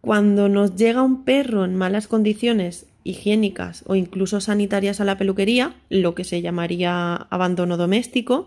cuando 0.00 0.48
nos 0.48 0.76
llega 0.76 1.02
un 1.02 1.24
perro 1.24 1.64
en 1.64 1.76
malas 1.76 2.08
condiciones 2.08 2.86
higiénicas 3.04 3.84
o 3.86 3.94
incluso 3.94 4.40
sanitarias 4.40 5.00
a 5.00 5.04
la 5.04 5.18
peluquería, 5.18 5.74
lo 5.88 6.14
que 6.14 6.24
se 6.24 6.42
llamaría 6.42 7.14
abandono 7.14 7.76
doméstico, 7.76 8.46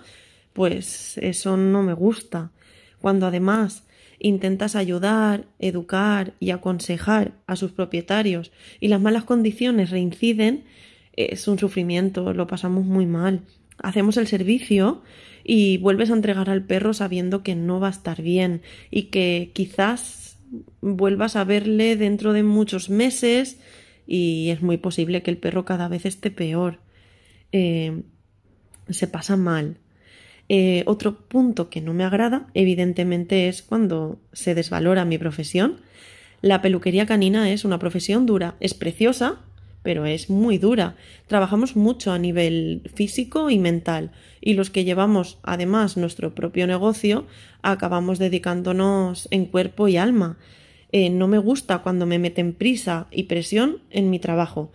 pues 0.53 1.17
eso 1.17 1.57
no 1.57 1.83
me 1.83 1.93
gusta. 1.93 2.51
Cuando 2.99 3.25
además 3.25 3.83
intentas 4.19 4.75
ayudar, 4.75 5.45
educar 5.59 6.33
y 6.39 6.51
aconsejar 6.51 7.33
a 7.47 7.55
sus 7.55 7.71
propietarios 7.71 8.51
y 8.79 8.87
las 8.87 9.01
malas 9.01 9.23
condiciones 9.25 9.89
reinciden, 9.89 10.63
es 11.15 11.47
un 11.47 11.59
sufrimiento, 11.59 12.33
lo 12.33 12.47
pasamos 12.47 12.85
muy 12.85 13.05
mal. 13.05 13.41
Hacemos 13.77 14.17
el 14.17 14.27
servicio 14.27 15.01
y 15.43 15.77
vuelves 15.77 16.09
a 16.09 16.13
entregar 16.13 16.49
al 16.49 16.63
perro 16.63 16.93
sabiendo 16.93 17.43
que 17.43 17.55
no 17.55 17.79
va 17.79 17.87
a 17.87 17.91
estar 17.91 18.21
bien 18.21 18.61
y 18.89 19.03
que 19.03 19.51
quizás 19.53 20.37
vuelvas 20.81 21.35
a 21.35 21.43
verle 21.43 21.95
dentro 21.95 22.33
de 22.33 22.43
muchos 22.43 22.89
meses 22.89 23.59
y 24.07 24.49
es 24.49 24.61
muy 24.61 24.77
posible 24.77 25.23
que 25.23 25.31
el 25.31 25.37
perro 25.37 25.65
cada 25.65 25.87
vez 25.87 26.05
esté 26.05 26.31
peor. 26.31 26.79
Eh, 27.51 28.03
se 28.89 29.07
pasa 29.07 29.35
mal. 29.35 29.77
Eh, 30.47 30.83
otro 30.85 31.27
punto 31.27 31.69
que 31.69 31.81
no 31.81 31.93
me 31.93 32.03
agrada, 32.03 32.47
evidentemente, 32.53 33.47
es 33.47 33.63
cuando 33.63 34.19
se 34.31 34.53
desvalora 34.53 35.05
mi 35.05 35.17
profesión. 35.17 35.81
La 36.41 36.61
peluquería 36.61 37.07
canina 37.07 37.51
es 37.51 37.65
una 37.65 37.79
profesión 37.79 38.25
dura, 38.25 38.55
es 38.59 38.75
preciosa, 38.75 39.41
pero 39.85 40.05
es 40.05 40.29
muy 40.29 40.57
dura. 40.57 40.97
Trabajamos 41.27 41.77
mucho 41.77 42.11
a 42.11 42.19
nivel 42.19 42.81
físico 42.93 43.49
y 43.49 43.57
mental, 43.57 44.11
y 44.41 44.55
los 44.55 44.69
que 44.69 44.83
llevamos 44.83 45.37
además 45.43 45.95
nuestro 45.95 46.35
propio 46.35 46.67
negocio 46.67 47.25
acabamos 47.61 48.19
dedicándonos 48.19 49.29
en 49.31 49.45
cuerpo 49.45 49.87
y 49.87 49.95
alma. 49.95 50.37
Eh, 50.91 51.09
no 51.09 51.29
me 51.29 51.37
gusta 51.37 51.79
cuando 51.79 52.05
me 52.05 52.19
meten 52.19 52.51
prisa 52.51 53.07
y 53.11 53.23
presión 53.23 53.77
en 53.89 54.09
mi 54.09 54.19
trabajo, 54.19 54.73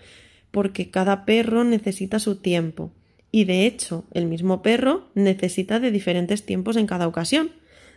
porque 0.50 0.90
cada 0.90 1.26
perro 1.26 1.64
necesita 1.64 2.18
su 2.18 2.36
tiempo 2.36 2.92
y 3.32 3.44
de 3.44 3.66
hecho, 3.66 4.04
el 4.12 4.26
mismo 4.26 4.62
perro 4.62 5.08
necesita 5.14 5.78
de 5.78 5.90
diferentes 5.90 6.44
tiempos 6.44 6.76
en 6.76 6.86
cada 6.86 7.06
ocasión. 7.06 7.50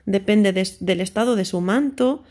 Depende 0.05 0.51
del 0.51 1.01
estado 1.01 1.35
de 1.35 1.45
su 1.45 1.61
manto, 1.61 2.23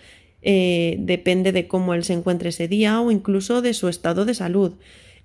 eh, 0.43 0.97
depende 0.99 1.53
de 1.53 1.69
cómo 1.69 1.95
él 1.95 2.05
se 2.05 2.13
encuentre 2.13 2.49
ese 2.49 2.69
día 2.69 3.01
o 3.01 3.11
incluso 3.11 3.63
de 3.63 3.75
su 3.75 3.89
estado 3.89 4.25
de 4.25 4.35
salud 4.35 4.73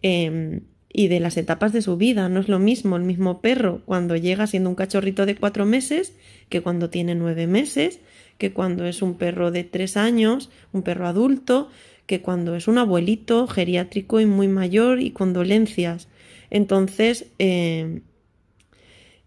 em, 0.01 0.61
y 0.93 1.07
de 1.07 1.19
las 1.19 1.37
etapas 1.37 1.73
de 1.73 1.81
su 1.81 1.97
vida. 1.97 2.29
No 2.29 2.39
es 2.39 2.47
lo 2.47 2.59
mismo 2.59 2.95
el 2.95 3.03
mismo 3.03 3.41
perro 3.41 3.81
cuando 3.85 4.15
llega 4.15 4.47
siendo 4.47 4.69
un 4.69 4.75
cachorrito 4.75 5.25
de 5.25 5.35
cuatro 5.35 5.65
meses 5.65 6.13
que 6.49 6.61
cuando 6.61 6.89
tiene 6.89 7.15
nueve 7.15 7.47
meses, 7.47 7.99
que 8.37 8.53
cuando 8.53 8.85
es 8.85 9.01
un 9.01 9.15
perro 9.15 9.51
de 9.51 9.63
tres 9.63 9.97
años, 9.97 10.51
un 10.71 10.83
perro 10.83 11.07
adulto, 11.07 11.69
que 12.05 12.21
cuando 12.21 12.55
es 12.55 12.67
un 12.67 12.77
abuelito 12.77 13.47
geriátrico 13.47 14.19
y 14.21 14.25
muy 14.25 14.47
mayor 14.47 15.01
y 15.01 15.11
con 15.11 15.33
dolencias. 15.33 16.07
Entonces, 16.49 17.25
eh, 17.39 18.01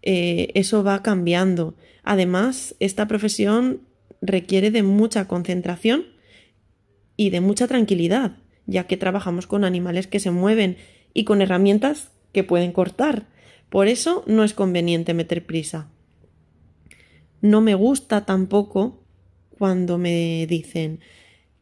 eh, 0.01 0.51
eso 0.55 0.83
va 0.83 1.03
cambiando. 1.03 1.75
Además, 2.03 2.75
esta 2.79 3.07
profesión 3.07 3.81
requiere 4.21 4.71
de 4.71 4.83
mucha 4.83 5.27
concentración 5.27 6.05
y 7.17 7.29
de 7.29 7.41
mucha 7.41 7.67
tranquilidad, 7.67 8.37
ya 8.65 8.85
que 8.87 8.97
trabajamos 8.97 9.47
con 9.47 9.63
animales 9.63 10.07
que 10.07 10.19
se 10.19 10.31
mueven 10.31 10.77
y 11.13 11.23
con 11.23 11.41
herramientas 11.41 12.11
que 12.31 12.43
pueden 12.43 12.71
cortar. 12.71 13.27
Por 13.69 13.87
eso 13.87 14.23
no 14.27 14.43
es 14.43 14.53
conveniente 14.53 15.13
meter 15.13 15.45
prisa. 15.45 15.89
No 17.41 17.61
me 17.61 17.75
gusta 17.75 18.25
tampoco 18.25 19.03
cuando 19.57 19.97
me 19.97 20.45
dicen 20.47 20.99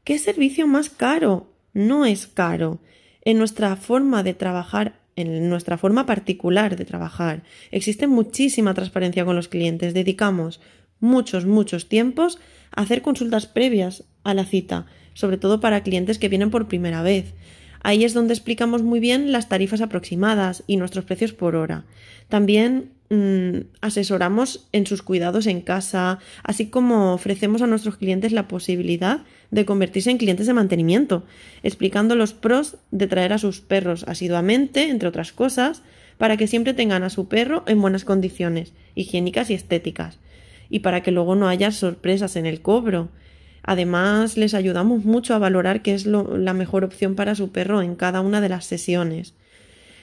¿qué 0.03 0.19
servicio 0.19 0.67
más 0.67 0.89
caro? 0.89 1.53
No 1.73 2.05
es 2.05 2.27
caro. 2.27 2.79
En 3.21 3.37
nuestra 3.37 3.75
forma 3.75 4.23
de 4.23 4.33
trabajar 4.33 4.99
en 5.15 5.49
nuestra 5.49 5.77
forma 5.77 6.05
particular 6.05 6.77
de 6.77 6.85
trabajar. 6.85 7.43
Existe 7.71 8.07
muchísima 8.07 8.73
transparencia 8.73 9.25
con 9.25 9.35
los 9.35 9.49
clientes. 9.49 9.93
Dedicamos 9.93 10.61
muchos, 10.99 11.45
muchos 11.45 11.87
tiempos 11.87 12.39
hacer 12.71 13.01
consultas 13.01 13.47
previas 13.47 14.03
a 14.23 14.33
la 14.33 14.45
cita, 14.45 14.85
sobre 15.13 15.37
todo 15.37 15.59
para 15.59 15.83
clientes 15.83 16.19
que 16.19 16.29
vienen 16.29 16.51
por 16.51 16.67
primera 16.67 17.01
vez. 17.01 17.33
Ahí 17.81 18.03
es 18.03 18.13
donde 18.13 18.33
explicamos 18.33 18.83
muy 18.83 18.99
bien 18.99 19.31
las 19.31 19.49
tarifas 19.49 19.81
aproximadas 19.81 20.63
y 20.67 20.77
nuestros 20.77 21.05
precios 21.05 21.33
por 21.33 21.55
hora. 21.55 21.85
También 22.27 22.91
mm, 23.09 23.69
asesoramos 23.81 24.67
en 24.73 24.85
sus 24.85 25.01
cuidados 25.01 25.47
en 25.47 25.61
casa, 25.61 26.19
así 26.43 26.67
como 26.67 27.13
ofrecemos 27.13 27.61
a 27.61 27.67
nuestros 27.67 27.95
clientes 27.95 28.33
la 28.33 28.47
posibilidad 28.47 29.21
de 29.51 29.65
convertirse 29.65 30.11
en 30.11 30.17
clientes 30.17 30.47
de 30.47 30.53
mantenimiento, 30.53 31.25
explicando 31.63 32.15
los 32.15 32.33
pros 32.33 32.77
de 32.91 33.07
traer 33.07 33.33
a 33.33 33.37
sus 33.37 33.61
perros 33.61 34.03
asiduamente, 34.07 34.89
entre 34.89 35.07
otras 35.07 35.31
cosas, 35.31 35.81
para 36.17 36.35
que 36.35 36.47
siempre 36.47 36.73
tengan 36.73 37.03
a 37.03 37.09
su 37.09 37.29
perro 37.29 37.63
en 37.65 37.81
buenas 37.81 38.03
condiciones, 38.03 38.73
higiénicas 38.93 39.49
y 39.49 39.53
estéticas, 39.53 40.19
y 40.69 40.79
para 40.79 41.01
que 41.01 41.11
luego 41.11 41.35
no 41.35 41.47
haya 41.47 41.71
sorpresas 41.71 42.35
en 42.35 42.45
el 42.45 42.61
cobro 42.61 43.09
Además, 43.63 44.37
les 44.37 44.53
ayudamos 44.53 45.05
mucho 45.05 45.33
a 45.35 45.39
valorar 45.39 45.81
qué 45.81 45.93
es 45.93 46.05
la 46.05 46.53
mejor 46.53 46.83
opción 46.83 47.15
para 47.15 47.35
su 47.35 47.51
perro 47.51 47.81
en 47.81 47.95
cada 47.95 48.21
una 48.21 48.41
de 48.41 48.49
las 48.49 48.65
sesiones. 48.65 49.33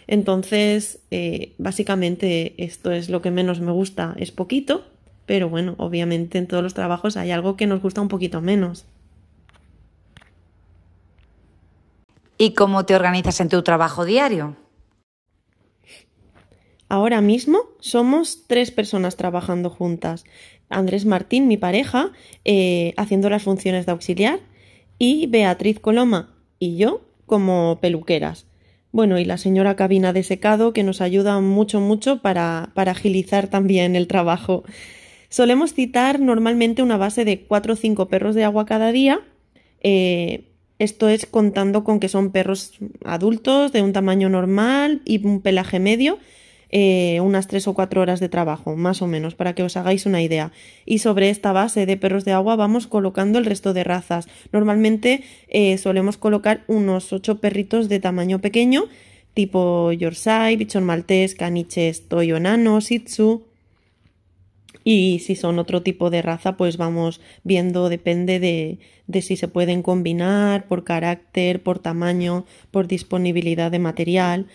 Entonces, 0.07 1.01
eh, 1.11 1.55
básicamente 1.59 2.55
esto 2.63 2.93
es 2.93 3.09
lo 3.09 3.23
que 3.23 3.31
menos 3.31 3.61
me 3.61 3.73
gusta, 3.73 4.15
es 4.19 4.31
poquito, 4.31 4.85
pero 5.27 5.49
bueno, 5.49 5.75
obviamente 5.79 6.39
en 6.39 6.47
todos 6.47 6.63
los 6.63 6.75
trabajos 6.75 7.17
hay 7.17 7.33
algo 7.33 7.57
que 7.57 7.67
nos 7.67 7.83
gusta 7.83 8.01
un 8.01 8.09
poquito 8.09 8.41
menos. 8.41 8.85
¿Y 12.39 12.53
cómo 12.53 12.85
te 12.85 12.95
organizas 12.95 13.41
en 13.41 13.49
tu 13.49 13.63
trabajo 13.63 14.05
diario? 14.05 14.57
Ahora 16.89 17.21
mismo 17.21 17.61
somos 17.81 18.45
tres 18.47 18.71
personas 18.71 19.17
trabajando 19.17 19.71
juntas. 19.71 20.25
Andrés 20.69 21.05
Martín, 21.05 21.49
mi 21.49 21.57
pareja, 21.57 22.13
eh, 22.45 22.95
haciendo 22.97 23.29
las 23.31 23.43
funciones 23.43 23.87
de 23.87 23.93
auxiliar, 23.93 24.41
y 24.99 25.27
Beatriz 25.27 25.81
Coloma 25.81 26.35
y 26.59 26.77
yo 26.77 27.03
como 27.27 27.79
peluqueras. 27.81 28.47
Bueno, 28.93 29.19
y 29.19 29.25
la 29.25 29.37
señora 29.37 29.77
cabina 29.77 30.13
de 30.13 30.23
secado 30.23 30.73
que 30.73 30.83
nos 30.83 31.01
ayuda 31.01 31.41
mucho, 31.41 31.81
mucho 31.81 32.23
para, 32.23 32.71
para 32.75 32.93
agilizar 32.93 33.49
también 33.49 33.95
el 33.95 34.07
trabajo. 34.07 34.65
Solemos 35.29 35.75
citar 35.75 36.21
normalmente 36.21 36.83
una 36.83 36.97
base 36.97 37.25
de 37.25 37.43
cuatro 37.43 37.75
o 37.75 37.77
cinco 37.77 38.09
perros 38.09 38.35
de 38.35 38.45
agua 38.45 38.65
cada 38.65 38.93
día. 38.93 39.21
Eh, 39.83 40.45
esto 40.79 41.09
es 41.09 41.27
contando 41.27 41.85
con 41.85 42.01
que 42.01 42.09
son 42.09 42.31
perros 42.31 42.79
adultos 43.05 43.73
de 43.73 43.83
un 43.83 43.93
tamaño 43.93 44.29
normal 44.29 45.03
y 45.05 45.25
un 45.27 45.41
pelaje 45.41 45.79
medio 45.79 46.19
eh, 46.71 47.21
unas 47.21 47.47
tres 47.47 47.69
o 47.69 47.75
cuatro 47.75 48.01
horas 48.01 48.21
de 48.21 48.29
trabajo, 48.29 48.77
más 48.77 49.03
o 49.03 49.07
menos, 49.07 49.35
para 49.35 49.55
que 49.55 49.63
os 49.63 49.77
hagáis 49.77 50.07
una 50.07 50.23
idea. 50.23 50.53
Y 50.85 50.99
sobre 50.99 51.31
esta 51.31 51.53
base 51.53 51.87
de 51.87 51.97
perros 51.97 52.25
de 52.25 52.33
agua 52.33 52.57
vamos 52.57 52.87
colocando 52.87 53.39
el 53.39 53.45
resto 53.45 53.73
de 53.73 53.85
razas. 53.85 54.29
Normalmente 54.53 55.23
eh, 55.49 55.79
solemos 55.79 56.17
colocar 56.17 56.65
unos 56.67 57.13
ocho 57.13 57.41
perritos 57.41 57.89
de 57.89 58.01
tamaño 58.01 58.41
pequeño, 58.41 58.85
tipo 59.35 59.93
Yorkshire, 59.93 60.57
Bichon 60.57 60.85
Maltés, 60.85 61.35
Caniches, 61.35 62.09
Toyo 62.09 62.41
Nano, 62.41 62.81
Shih 62.81 63.05
Y 64.83 65.19
si 65.21 65.37
son 65.37 65.59
otro 65.59 65.83
tipo 65.83 66.11
de 66.11 66.23
raza, 66.23 66.57
pues 66.57 66.77
vamos 66.79 67.21
viendo, 67.45 67.89
depende 67.89 68.41
de, 68.41 68.79
de 69.07 69.23
si 69.23 69.37
se 69.37 69.47
pueden 69.49 69.83
combinar 69.83 70.67
por 70.67 70.85
carácter, 70.85 71.63
por 71.63 71.79
tamaño, 71.79 72.45
por 72.71 72.87
disponibilidad 72.87 73.71
de 73.71 73.79
material. 73.79 74.47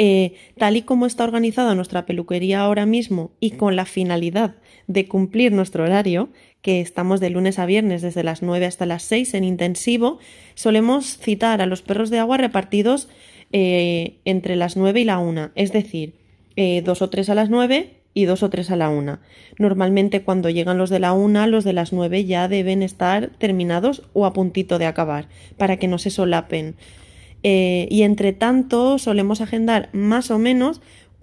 Eh, 0.00 0.34
tal 0.56 0.76
y 0.76 0.82
como 0.82 1.06
está 1.06 1.24
organizada 1.24 1.74
nuestra 1.74 2.06
peluquería 2.06 2.60
ahora 2.60 2.86
mismo 2.86 3.32
y 3.40 3.50
con 3.50 3.74
la 3.74 3.84
finalidad 3.84 4.54
de 4.86 5.08
cumplir 5.08 5.50
nuestro 5.50 5.82
horario, 5.82 6.28
que 6.62 6.80
estamos 6.80 7.18
de 7.18 7.30
lunes 7.30 7.58
a 7.58 7.66
viernes 7.66 8.00
desde 8.00 8.22
las 8.22 8.40
9 8.40 8.64
hasta 8.64 8.86
las 8.86 9.02
6 9.02 9.34
en 9.34 9.42
intensivo, 9.42 10.20
solemos 10.54 11.18
citar 11.18 11.60
a 11.60 11.66
los 11.66 11.82
perros 11.82 12.10
de 12.10 12.20
agua 12.20 12.36
repartidos 12.36 13.08
eh, 13.50 14.18
entre 14.24 14.54
las 14.54 14.76
9 14.76 15.00
y 15.00 15.04
la 15.04 15.18
1, 15.18 15.50
es 15.56 15.72
decir, 15.72 16.14
eh, 16.54 16.80
dos 16.82 17.02
o 17.02 17.10
tres 17.10 17.28
a 17.28 17.34
las 17.34 17.50
9 17.50 17.96
y 18.14 18.24
dos 18.26 18.44
o 18.44 18.50
tres 18.50 18.70
a 18.70 18.76
la 18.76 18.90
1. 18.90 19.18
Normalmente 19.58 20.22
cuando 20.22 20.48
llegan 20.48 20.78
los 20.78 20.90
de 20.90 21.00
la 21.00 21.12
1, 21.12 21.48
los 21.48 21.64
de 21.64 21.72
las 21.72 21.92
9 21.92 22.24
ya 22.24 22.46
deben 22.46 22.84
estar 22.84 23.30
terminados 23.38 24.04
o 24.12 24.26
a 24.26 24.32
puntito 24.32 24.78
de 24.78 24.86
acabar, 24.86 25.26
para 25.56 25.76
que 25.76 25.88
no 25.88 25.98
se 25.98 26.10
solapen. 26.10 26.76
Eh, 27.42 27.86
y 27.90 28.02
entre 28.02 28.32
tanto 28.32 28.98
solemos 28.98 29.40
agendar 29.40 29.90
más 29.92 30.30
o 30.30 30.38
menos 30.38 30.80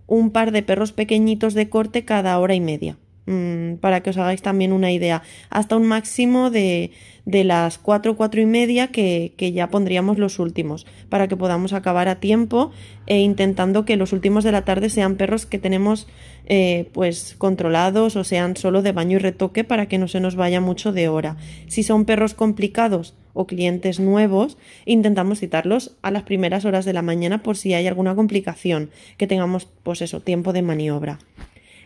un 0.07 0.31
par 0.31 0.51
de 0.51 0.63
perros 0.63 0.91
pequeñitos 0.91 1.53
de 1.53 1.69
corte 1.69 2.05
cada 2.05 2.39
hora 2.39 2.55
y 2.55 2.61
media. 2.61 2.97
Mm, 3.25 3.75
para 3.75 4.01
que 4.01 4.09
os 4.09 4.17
hagáis 4.17 4.41
también 4.41 4.73
una 4.73 4.91
idea, 4.91 5.23
hasta 5.49 5.75
un 5.75 5.87
máximo 5.87 6.49
de, 6.49 6.91
de 7.25 7.43
las 7.43 7.77
4, 7.77 8.15
4 8.15 8.41
y 8.41 8.45
media 8.45 8.87
que, 8.87 9.33
que, 9.37 9.51
ya 9.51 9.69
pondríamos 9.69 10.17
los 10.17 10.39
últimos, 10.39 10.85
para 11.09 11.27
que 11.27 11.37
podamos 11.37 11.73
acabar 11.73 12.07
a 12.07 12.19
tiempo 12.19 12.71
e 13.07 13.19
intentando 13.19 13.85
que 13.85 13.97
los 13.97 14.13
últimos 14.13 14.43
de 14.43 14.51
la 14.51 14.63
tarde 14.63 14.89
sean 14.89 15.15
perros 15.15 15.45
que 15.45 15.59
tenemos 15.59 16.07
eh, 16.47 16.89
pues 16.93 17.35
controlados 17.39 18.15
o 18.15 18.23
sean 18.23 18.55
solo 18.55 18.83
de 18.83 18.91
baño 18.91 19.17
y 19.17 19.19
retoque 19.19 19.63
para 19.63 19.87
que 19.87 19.97
no 19.97 20.07
se 20.07 20.19
nos 20.19 20.35
vaya 20.35 20.61
mucho 20.61 20.91
de 20.91 21.07
hora. 21.07 21.37
Si 21.67 21.81
son 21.81 22.05
perros 22.05 22.35
complicados 22.35 23.15
o 23.33 23.47
clientes 23.47 23.99
nuevos, 23.99 24.57
intentamos 24.85 25.39
citarlos 25.39 25.95
a 26.03 26.11
las 26.11 26.23
primeras 26.23 26.63
horas 26.65 26.85
de 26.85 26.93
la 26.93 27.01
mañana 27.01 27.41
por 27.41 27.57
si 27.57 27.73
hay 27.73 27.87
alguna 27.87 28.15
complicación, 28.15 28.91
que 29.17 29.25
tengamos 29.25 29.67
pues 29.81 30.03
eso, 30.03 30.21
tiempo 30.21 30.53
de 30.53 30.61
maniobra. 30.61 31.17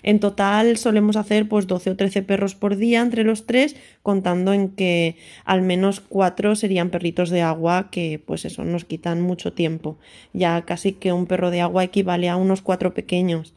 En 0.04 0.20
total 0.20 0.78
solemos 0.78 1.16
hacer 1.16 1.48
pues 1.48 1.68
12 1.68 1.92
o 1.92 1.96
13 1.96 2.24
perros 2.24 2.56
por 2.56 2.76
día 2.76 3.02
entre 3.02 3.24
los 3.24 3.46
tres, 3.46 3.76
contando 4.04 4.54
en 4.54 4.70
que 4.70 5.18
al 5.46 5.62
menos 5.62 6.00
cuatro 6.00 6.56
serían 6.56 6.90
perritos 6.90 7.30
de 7.30 7.42
agua 7.42 7.90
que 7.92 8.22
pues 8.26 8.46
eso 8.46 8.64
nos 8.64 8.86
quitan 8.86 9.22
mucho 9.22 9.54
tiempo. 9.54 9.98
Ya 10.34 10.62
casi 10.64 10.94
que 10.94 11.14
un 11.14 11.26
perro 11.26 11.52
de 11.52 11.62
agua 11.62 11.84
equivale 11.84 12.30
a 12.30 12.38
unos 12.38 12.62
cuatro 12.62 12.94
pequeños. 12.94 13.54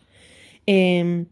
Em, 0.66 1.26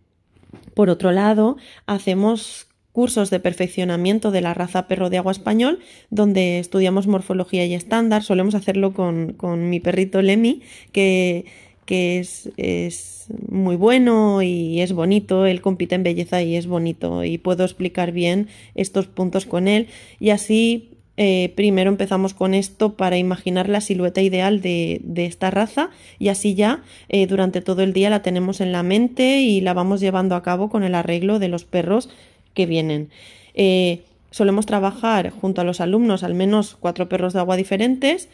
por 0.75 0.91
otro 0.91 1.13
lado, 1.13 1.57
hacemos 1.87 2.67
cursos 2.93 3.31
de 3.31 3.41
perfeccionamiento 3.41 4.31
de 4.31 4.41
la 4.41 4.55
raza 4.55 4.89
perro 4.89 5.11
de 5.11 5.19
agua 5.19 5.33
español, 5.33 5.79
donde 6.11 6.59
estudiamos 6.59 7.07
morfología 7.07 7.65
y 7.67 7.75
estándar. 7.75 8.23
Solemos 8.23 8.55
hacerlo 8.55 8.93
con, 8.93 9.35
con 9.35 9.71
mi 9.71 9.81
perrito 9.81 10.23
Lemmy, 10.23 10.63
que 10.93 11.47
que 11.91 12.21
es, 12.21 13.27
muy 13.49 13.75
bueno 13.75 14.43
y 14.43 14.81
es 14.81 14.93
bonito, 14.93 15.45
él 15.45 15.61
compite 15.61 15.97
en 15.97 16.05
belleza 16.05 16.41
y 16.41 16.55
es 16.55 16.69
bonito 16.69 17.25
y 17.25 17.37
puedo 17.37 17.65
explicar 17.65 18.13
bien 18.13 18.47
estos 18.77 19.09
puntos 19.09 19.45
con 19.45 19.67
él 19.67 19.89
y 20.21 20.31
así 20.31 20.91
eh, 21.17 21.53
primero 21.57 21.91
empezamos 21.91 22.33
con 22.33 22.55
esto 22.55 22.95
para 22.95 23.19
imaginar 23.19 23.69
la 23.69 23.81
silueta 23.81 24.21
ideal 24.21 24.61
de, 24.61 25.03
esta 25.17 25.51
raza 25.51 25.91
y 26.21 26.29
así 26.29 26.55
ya 26.55 26.85
eh, 27.09 27.27
durante 27.27 27.61
todo 27.61 27.83
el 27.83 27.93
día 27.93 28.09
la 28.09 28.23
tenemos 28.23 28.61
en 28.61 28.71
la 28.71 28.85
mente 28.85 29.41
y 29.41 29.61
la 29.61 29.75
vamos 29.75 29.99
llevando 30.01 30.37
a 30.37 30.45
cabo 30.45 30.71
con 30.71 30.85
el 30.85 30.95
arreglo 30.95 31.41
de 31.41 31.49
los 31.49 31.65
perros 31.65 32.09
que 32.55 32.67
vienen. 32.67 33.11
Eh, 33.55 34.03
solemos 34.31 34.65
trabajar 34.65 35.31
junto 35.31 35.61
a 35.61 35.65
los 35.65 35.81
alumnos 35.81 36.23
al 36.23 36.35
menos 36.35 36.77
cuatro 36.79 37.09
perros 37.09 37.33
de 37.33 37.41
agua 37.41 37.57
diferentes. 37.57 38.29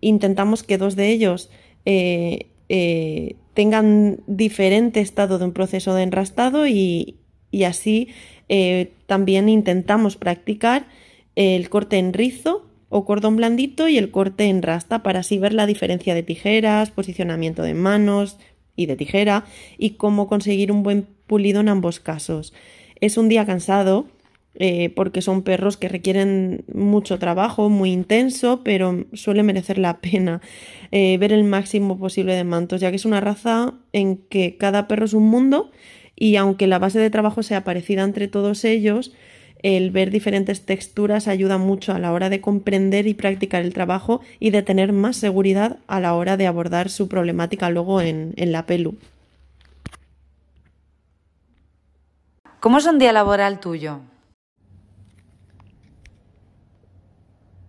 intentamos 0.00 0.64
que 0.64 0.78
dos 0.78 0.96
de 0.96 1.10
ellos 1.10 1.50
eh, 1.84 2.46
eh, 2.68 3.36
tengan 3.54 4.20
diferente 4.26 5.00
estado 5.00 5.38
de 5.38 5.46
un 5.46 5.52
proceso 5.52 5.94
de 5.94 6.02
enrastado 6.02 6.66
y, 6.66 7.16
así 7.66 8.08
eh, 8.48 8.92
también 9.06 9.48
intentamos 9.48 10.16
practicar 10.16 10.86
el 11.34 11.68
corte 11.68 11.98
en 11.98 12.12
rizo 12.12 12.66
o 12.88 13.04
cordón 13.04 13.36
blandito 13.36 13.88
y 13.88 13.98
el 13.98 14.10
corte 14.10 14.44
en 14.44 14.62
rasta 14.62 15.02
para 15.02 15.20
así 15.20 15.38
ver 15.38 15.52
la 15.54 15.66
diferencia 15.66 16.14
de 16.14 16.22
tijeras, 16.22 16.90
posicionamiento 16.90 17.62
de 17.62 17.74
manos 17.74 18.38
y 18.76 18.86
de 18.86 18.96
tijera 18.96 19.44
y 19.76 19.90
cómo 19.90 20.28
conseguir 20.28 20.70
un 20.70 20.82
buen 20.82 21.06
pulido 21.26 21.60
en 21.60 21.68
ambos 21.68 22.00
casos. 22.00 22.54
Es 23.00 23.16
un 23.16 23.28
día 23.28 23.44
cansado, 23.44 24.06
eh, 24.60 24.90
porque 24.90 25.22
son 25.22 25.42
perros 25.42 25.76
que 25.76 25.88
requieren 25.88 26.64
mucho 26.74 27.20
trabajo, 27.20 27.68
muy 27.68 27.92
intenso, 27.92 28.62
pero 28.64 29.04
suele 29.12 29.44
merecer 29.44 29.78
la 29.78 29.98
pena 29.98 30.40
eh, 30.90 31.16
ver 31.18 31.32
el 31.32 31.44
máximo 31.44 31.96
posible 31.96 32.34
de 32.34 32.42
mantos, 32.42 32.80
ya 32.80 32.90
que 32.90 32.96
es 32.96 33.04
una 33.04 33.20
raza 33.20 33.74
en 33.92 34.16
que 34.16 34.56
cada 34.56 34.88
perro 34.88 35.04
es 35.04 35.14
un 35.14 35.28
mundo 35.28 35.70
y 36.16 36.34
aunque 36.34 36.66
la 36.66 36.80
base 36.80 36.98
de 36.98 37.08
trabajo 37.08 37.44
sea 37.44 37.62
parecida 37.62 38.02
entre 38.02 38.26
todos 38.26 38.64
ellos, 38.64 39.12
el 39.62 39.92
ver 39.92 40.10
diferentes 40.10 40.66
texturas 40.66 41.28
ayuda 41.28 41.58
mucho 41.58 41.92
a 41.92 42.00
la 42.00 42.12
hora 42.12 42.28
de 42.28 42.40
comprender 42.40 43.06
y 43.06 43.14
practicar 43.14 43.62
el 43.62 43.72
trabajo 43.72 44.20
y 44.40 44.50
de 44.50 44.62
tener 44.62 44.92
más 44.92 45.16
seguridad 45.16 45.78
a 45.86 46.00
la 46.00 46.14
hora 46.14 46.36
de 46.36 46.48
abordar 46.48 46.90
su 46.90 47.06
problemática 47.06 47.70
luego 47.70 48.00
en, 48.00 48.34
en 48.36 48.50
la 48.50 48.66
pelu. 48.66 48.96
¿Cómo 52.58 52.78
es 52.78 52.86
un 52.86 52.98
día 52.98 53.12
laboral 53.12 53.60
tuyo? 53.60 54.00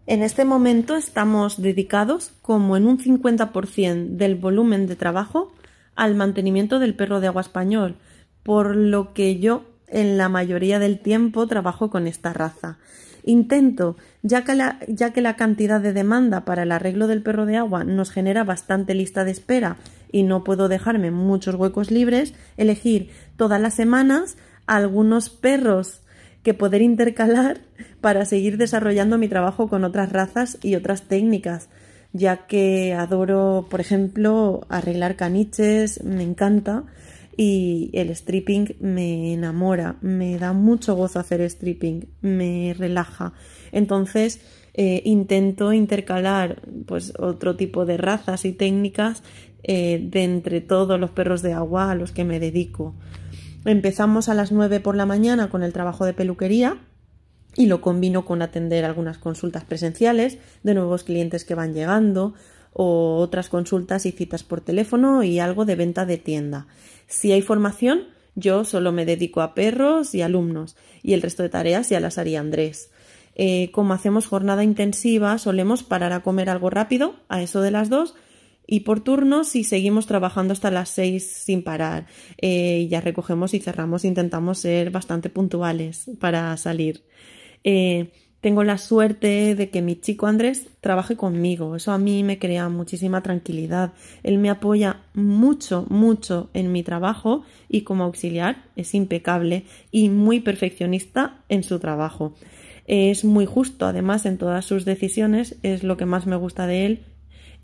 En 0.10 0.24
este 0.24 0.44
momento 0.44 0.96
estamos 0.96 1.62
dedicados 1.62 2.32
como 2.42 2.76
en 2.76 2.88
un 2.88 2.98
50% 2.98 4.08
del 4.18 4.34
volumen 4.34 4.88
de 4.88 4.96
trabajo 4.96 5.54
al 5.96 6.16
mantenimiento 6.16 6.80
del 6.80 6.96
perro 6.96 7.20
de 7.20 7.28
agua 7.28 7.44
español, 7.44 7.96
por 8.42 8.76
lo 8.76 9.14
que 9.14 9.38
yo 9.38 9.66
en 9.88 10.18
la 10.18 10.28
mayoría 10.28 10.80
del 10.80 10.98
tiempo 10.98 11.46
trabajo 11.46 11.92
con 11.92 12.08
esta 12.08 12.34
raza. 12.34 12.80
Intento, 13.24 13.98
ya 14.24 14.44
que, 14.44 14.56
la, 14.56 15.36
cantidad 15.36 15.80
de 15.80 15.94
demanda 15.94 16.44
para 16.44 16.64
el 16.64 16.72
arreglo 16.72 17.06
del 17.06 17.22
perro 17.22 17.46
de 17.46 17.58
agua 17.58 17.84
nos 17.84 18.10
genera 18.10 18.44
bastante 18.44 18.96
lista 18.96 19.24
de 19.26 19.32
espera 19.32 19.78
y 20.12 20.24
no 20.24 20.44
puedo 20.44 20.70
dejarme 20.70 21.12
muchos 21.12 21.54
huecos 21.54 21.92
libres, 21.92 22.34
elegir 22.58 23.12
todas 23.38 23.62
las 23.62 23.76
semanas 23.76 24.38
algunos 24.66 25.30
perros 25.30 26.02
que 26.42 26.56
poder 26.56 26.82
intercalar 26.82 27.62
para 28.02 28.26
seguir 28.26 28.58
desarrollando 28.58 29.18
mi 29.18 29.28
trabajo 29.28 29.68
con 29.68 29.84
otras 29.84 30.12
razas 30.12 30.58
y 30.62 30.76
otras 30.76 31.04
técnicas, 31.04 31.70
ya 32.14 32.48
que 32.48 32.94
adoro, 32.94 33.68
por 33.70 33.82
ejemplo, 33.82 34.66
arreglar 34.70 35.16
caniches, 35.16 36.04
me 36.04 36.24
encanta, 36.24 36.86
y 37.38 37.90
el 37.94 38.10
stripping 38.10 38.76
me 38.82 39.34
enamora, 39.34 39.96
me 40.02 40.38
da 40.38 40.52
mucho 40.52 40.96
gozo 40.96 41.20
hacer 41.20 41.42
stripping, 41.50 42.10
me 42.22 42.76
relaja. 42.78 43.32
Entonces, 43.72 44.42
eh, 44.74 45.02
intento 45.06 45.72
intercalar 45.72 46.62
pues 46.86 47.14
otro 47.18 47.56
tipo 47.56 47.86
de 47.86 47.96
razas 47.96 48.44
y 48.44 48.52
técnicas 48.52 49.24
eh, 49.64 50.02
de 50.04 50.24
entre 50.24 50.62
todos 50.62 51.00
los 51.00 51.12
perros 51.12 51.42
de 51.42 51.54
agua 51.54 51.92
a 51.92 51.96
los 51.96 52.12
que 52.12 52.26
me 52.26 52.40
dedico. 52.40 52.94
Empezamos 53.66 54.30
a 54.30 54.34
las 54.34 54.52
9 54.52 54.80
por 54.80 54.96
la 54.96 55.06
mañana 55.06 55.50
con 55.50 55.64
el 55.64 55.74
trabajo 55.74 56.06
de 56.06 56.14
peluquería 56.14 56.78
y 57.56 57.66
lo 57.66 57.82
combino 57.82 58.26
con 58.26 58.42
atender 58.42 58.86
algunas 58.86 59.18
consultas 59.18 59.64
presenciales 59.64 60.38
de 60.64 60.74
nuevos 60.74 61.04
clientes 61.04 61.46
que 61.46 61.56
van 61.56 61.74
llegando 61.74 62.34
o 62.74 63.18
otras 63.18 63.50
consultas 63.50 64.06
y 64.06 64.12
citas 64.12 64.44
por 64.44 64.62
teléfono 64.62 65.24
y 65.24 65.40
algo 65.40 65.66
de 65.66 65.76
venta 65.76 66.06
de 66.06 66.18
tienda. 66.18 66.68
Si 67.08 67.32
hay 67.32 67.42
formación, 67.42 68.04
yo 68.36 68.64
solo 68.64 68.92
me 68.92 69.06
dedico 69.06 69.42
a 69.42 69.54
perros 69.54 70.14
y 70.16 70.22
alumnos 70.22 70.76
y 71.02 71.14
el 71.14 71.22
resto 71.22 71.44
de 71.44 71.50
tareas 71.50 71.90
ya 71.90 72.00
las 72.00 72.18
haría 72.18 72.40
Andrés. 72.40 72.92
Eh, 73.36 73.72
como 73.72 73.94
hacemos 73.94 74.28
jornada 74.28 74.64
intensiva, 74.64 75.38
solemos 75.38 75.84
parar 75.84 76.14
a 76.14 76.22
comer 76.22 76.50
algo 76.50 76.70
rápido 76.70 77.16
a 77.30 77.42
eso 77.42 77.62
de 77.62 77.72
las 77.72 77.90
dos 77.90 78.16
y 78.68 78.82
por 78.82 79.00
turnos 79.00 79.56
y 79.56 79.64
seguimos 79.64 80.06
trabajando 80.06 80.54
hasta 80.54 80.70
las 80.70 80.90
seis 80.90 81.32
sin 81.32 81.64
parar. 81.64 82.06
Eh, 82.38 82.88
ya 82.90 83.02
recogemos 83.02 83.54
y 83.54 83.60
cerramos, 83.60 84.06
intentamos 84.06 84.60
ser 84.60 84.92
bastante 84.92 85.30
puntuales 85.30 86.12
para 86.20 86.56
salir. 86.58 87.04
Eh, 87.64 88.12
tengo 88.42 88.64
la 88.64 88.78
suerte 88.78 89.54
de 89.56 89.70
que 89.70 89.82
mi 89.82 90.00
chico 90.00 90.26
Andrés 90.26 90.68
trabaje 90.80 91.18
conmigo. 91.18 91.76
Eso 91.76 91.92
a 91.92 91.98
mí 91.98 92.24
me 92.24 92.40
crea 92.40 92.70
muchísima 92.70 93.22
tranquilidad. 93.22 93.92
Él 94.24 94.38
me 94.38 94.50
apoya 94.50 95.02
mucho, 95.14 95.86
mucho 95.90 96.50
en 96.54 96.72
mi 96.72 96.84
trabajo 96.84 97.44
y 97.68 97.82
como 97.82 98.06
auxiliar 98.06 98.64
es 98.78 98.94
impecable 98.96 99.66
y 99.92 100.08
muy 100.08 100.40
perfeccionista 100.40 101.42
en 101.50 101.64
su 101.64 101.80
trabajo. 101.80 102.34
Es 102.86 103.26
muy 103.26 103.46
justo, 103.46 103.86
además, 103.86 104.26
en 104.26 104.38
todas 104.38 104.66
sus 104.66 104.86
decisiones. 104.86 105.58
Es 105.62 105.84
lo 105.84 105.98
que 105.98 106.06
más 106.06 106.26
me 106.26 106.38
gusta 106.38 106.66
de 106.66 106.86
él 106.86 107.06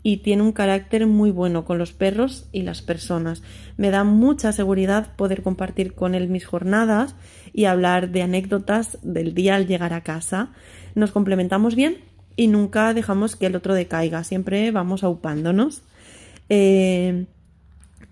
y 0.06 0.18
tiene 0.18 0.44
un 0.44 0.52
carácter 0.52 1.04
muy 1.08 1.32
bueno 1.32 1.64
con 1.64 1.78
los 1.78 1.92
perros 1.92 2.48
y 2.52 2.62
las 2.62 2.80
personas. 2.80 3.42
Me 3.76 3.90
da 3.90 4.04
mucha 4.04 4.52
seguridad 4.52 5.16
poder 5.16 5.42
compartir 5.42 5.94
con 5.94 6.14
él 6.14 6.28
mis 6.28 6.46
jornadas 6.46 7.16
y 7.52 7.64
hablar 7.64 8.10
de 8.10 8.22
anécdotas 8.22 9.00
del 9.02 9.34
día 9.34 9.56
al 9.56 9.66
llegar 9.66 9.92
a 9.92 10.04
casa. 10.04 10.52
Nos 10.94 11.10
complementamos 11.10 11.74
bien 11.74 11.96
y 12.36 12.46
nunca 12.46 12.94
dejamos 12.94 13.34
que 13.34 13.46
el 13.46 13.56
otro 13.56 13.74
decaiga, 13.74 14.22
siempre 14.22 14.70
vamos 14.70 15.02
aupándonos. 15.02 15.82
Eh, 16.50 17.26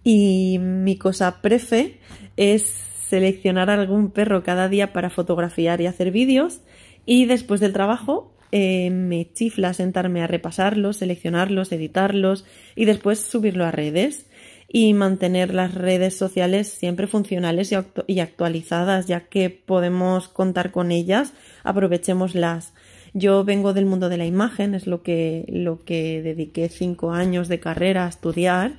y 0.03 0.59
mi 0.59 0.99
cosa 0.99 1.43
prefe 1.43 2.01
es 2.37 2.65
seleccionar 3.09 3.71
algún 3.71 4.11
perro 4.11 4.43
cada 4.43 4.69
día 4.69 4.93
para 4.93 5.11
fotografiar 5.11 5.81
y 5.81 5.87
hacer 5.87 6.11
vídeos 6.11 6.61
y 7.07 7.27
después 7.27 7.61
del 7.61 7.73
trabajo 7.73 8.34
eh, 8.57 8.89
me 8.91 9.33
chifla 9.33 9.75
sentarme 9.75 10.23
a 10.23 10.29
repasarlos, 10.29 10.99
seleccionarlos, 10.99 11.73
editarlos 11.73 12.45
y 12.77 12.85
después 12.85 13.19
subirlo 13.19 13.65
a 13.65 13.73
redes 13.73 14.27
y 14.69 14.95
mantener 14.95 15.53
las 15.53 15.75
redes 15.75 16.17
sociales 16.17 16.69
siempre 16.69 17.09
funcionales 17.09 17.75
y, 18.07 18.21
actualizadas, 18.21 19.09
ya 19.09 19.27
que 19.27 19.51
podemos 19.51 20.29
contar 20.29 20.71
con 20.71 20.93
ellas, 20.93 21.33
aprovechémoslas. 21.65 22.75
Yo 23.13 23.43
vengo 23.43 23.73
del 23.73 23.87
mundo 23.87 24.09
de 24.09 24.19
la 24.19 24.27
imagen, 24.27 24.77
es 24.77 24.87
lo 24.87 25.03
que, 25.03 25.47
lo 25.49 25.85
que 25.85 26.23
dediqué 26.23 26.69
cinco 26.69 27.11
años 27.11 27.49
de 27.49 27.59
carrera 27.59 28.07
a 28.07 28.09
estudiar 28.09 28.75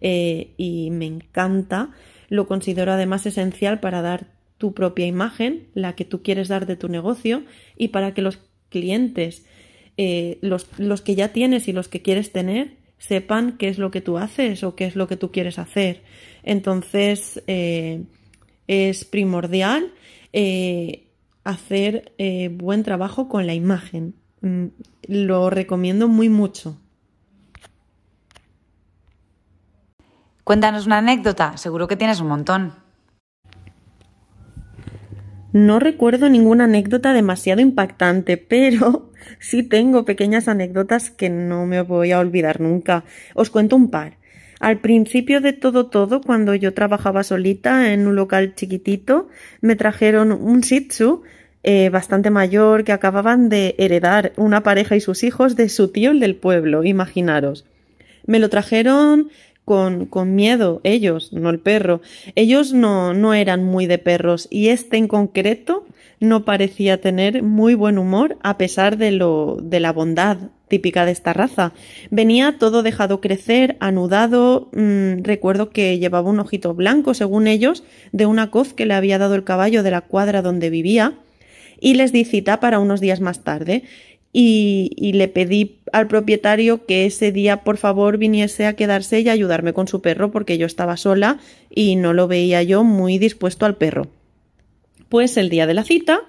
eh, 0.00 0.54
y 0.56 0.90
me 0.90 1.04
encanta 1.04 1.90
Lo 2.30 2.46
considero 2.46 2.92
además 2.92 3.26
esencial 3.26 3.78
para 3.78 4.00
dar 4.00 4.38
tu 4.56 4.72
propia 4.72 5.04
imagen, 5.04 5.68
la 5.74 5.94
que 5.94 6.06
tú 6.06 6.22
quieres 6.22 6.48
dar 6.48 6.64
de 6.64 6.76
tu 6.76 6.88
negocio, 6.88 7.42
y 7.76 7.88
para 7.88 8.12
que 8.14 8.22
los 8.22 8.47
clientes, 8.68 9.44
eh, 9.96 10.38
los, 10.42 10.68
los 10.78 11.02
que 11.02 11.14
ya 11.14 11.28
tienes 11.28 11.68
y 11.68 11.72
los 11.72 11.88
que 11.88 12.02
quieres 12.02 12.32
tener, 12.32 12.76
sepan 12.98 13.56
qué 13.58 13.68
es 13.68 13.78
lo 13.78 13.90
que 13.90 14.00
tú 14.00 14.18
haces 14.18 14.64
o 14.64 14.74
qué 14.74 14.86
es 14.86 14.96
lo 14.96 15.08
que 15.08 15.16
tú 15.16 15.30
quieres 15.32 15.58
hacer. 15.58 16.02
Entonces, 16.42 17.42
eh, 17.46 18.04
es 18.66 19.04
primordial 19.04 19.92
eh, 20.32 21.08
hacer 21.44 22.12
buen 22.52 22.82
trabajo 22.82 23.28
con 23.28 23.46
la 23.46 23.54
imagen. 23.54 24.14
Mm, 24.40 24.66
lo 25.08 25.50
recomiendo 25.50 26.08
muy 26.08 26.28
mucho. 26.28 26.78
Cuéntanos 30.44 30.86
una 30.86 30.98
anécdota, 30.98 31.56
seguro 31.56 31.88
que 31.88 31.96
tienes 31.96 32.20
un 32.20 32.28
montón. 32.28 32.87
No 35.58 35.80
recuerdo 35.80 36.28
ninguna 36.28 36.64
anécdota 36.64 37.12
demasiado 37.12 37.60
impactante, 37.60 38.36
pero 38.36 39.10
sí 39.40 39.64
tengo 39.64 40.04
pequeñas 40.04 40.46
anécdotas 40.46 41.10
que 41.10 41.30
no 41.30 41.66
me 41.66 41.82
voy 41.82 42.12
a 42.12 42.20
olvidar 42.20 42.60
nunca. 42.60 43.02
Os 43.34 43.50
cuento 43.50 43.74
un 43.74 43.90
par. 43.90 44.18
Al 44.60 44.78
principio 44.78 45.40
de 45.40 45.52
todo 45.52 45.86
todo, 45.86 46.20
cuando 46.20 46.54
yo 46.54 46.74
trabajaba 46.74 47.24
solita 47.24 47.92
en 47.92 48.06
un 48.06 48.14
local 48.14 48.54
chiquitito, 48.54 49.26
me 49.60 49.74
trajeron 49.74 50.30
un 50.30 50.60
Shih 50.60 50.86
eh, 51.64 51.88
bastante 51.88 52.30
mayor 52.30 52.84
que 52.84 52.92
acababan 52.92 53.48
de 53.48 53.74
heredar 53.78 54.34
una 54.36 54.62
pareja 54.62 54.94
y 54.94 55.00
sus 55.00 55.24
hijos 55.24 55.56
de 55.56 55.68
su 55.70 55.88
tío 55.88 56.12
el 56.12 56.20
del 56.20 56.36
pueblo, 56.36 56.84
imaginaros. 56.84 57.66
Me 58.26 58.38
lo 58.38 58.48
trajeron 58.48 59.30
con, 59.68 60.06
con, 60.06 60.34
miedo, 60.34 60.80
ellos, 60.82 61.30
no 61.34 61.50
el 61.50 61.60
perro. 61.60 62.00
Ellos 62.36 62.72
no, 62.72 63.12
no 63.12 63.34
eran 63.34 63.64
muy 63.64 63.84
de 63.84 63.98
perros 63.98 64.48
y 64.50 64.68
este 64.68 64.96
en 64.96 65.08
concreto 65.08 65.84
no 66.20 66.46
parecía 66.46 67.02
tener 67.02 67.42
muy 67.42 67.74
buen 67.74 67.98
humor 67.98 68.38
a 68.42 68.56
pesar 68.56 68.96
de 68.96 69.10
lo, 69.10 69.58
de 69.60 69.78
la 69.80 69.92
bondad 69.92 70.38
típica 70.68 71.04
de 71.04 71.12
esta 71.12 71.34
raza. 71.34 71.74
Venía 72.10 72.56
todo 72.58 72.82
dejado 72.82 73.20
crecer, 73.20 73.76
anudado, 73.78 74.70
mmm, 74.72 75.22
recuerdo 75.22 75.68
que 75.68 75.98
llevaba 75.98 76.30
un 76.30 76.40
ojito 76.40 76.72
blanco, 76.72 77.12
según 77.12 77.46
ellos, 77.46 77.84
de 78.12 78.24
una 78.24 78.50
coz 78.50 78.72
que 78.72 78.86
le 78.86 78.94
había 78.94 79.18
dado 79.18 79.34
el 79.34 79.44
caballo 79.44 79.82
de 79.82 79.90
la 79.90 80.00
cuadra 80.00 80.40
donde 80.40 80.70
vivía, 80.70 81.12
y 81.78 81.92
les 81.94 82.10
di 82.10 82.24
cita 82.24 82.58
para 82.58 82.80
unos 82.80 83.02
días 83.02 83.20
más 83.20 83.44
tarde. 83.44 83.82
Y, 84.32 85.12
le 85.14 85.26
pedí 85.28 85.78
al 85.92 86.06
propietario 86.06 86.84
que 86.84 87.06
ese 87.06 87.32
día 87.32 87.64
por 87.64 87.76
favor 87.78 88.18
viniese 88.18 88.66
a 88.66 88.74
quedarse 88.74 89.20
y 89.20 89.28
ayudarme 89.28 89.72
con 89.72 89.88
su 89.88 90.02
perro 90.02 90.30
porque 90.30 90.58
yo 90.58 90.66
estaba 90.66 90.96
sola 90.96 91.38
y 91.70 91.96
no 91.96 92.12
lo 92.12 92.28
veía 92.28 92.62
yo 92.62 92.84
muy 92.84 93.18
dispuesto 93.18 93.66
al 93.66 93.76
perro. 93.76 94.06
Pues 95.08 95.36
el 95.38 95.48
día 95.48 95.66
de 95.66 95.74
la 95.74 95.84
cita 95.84 96.20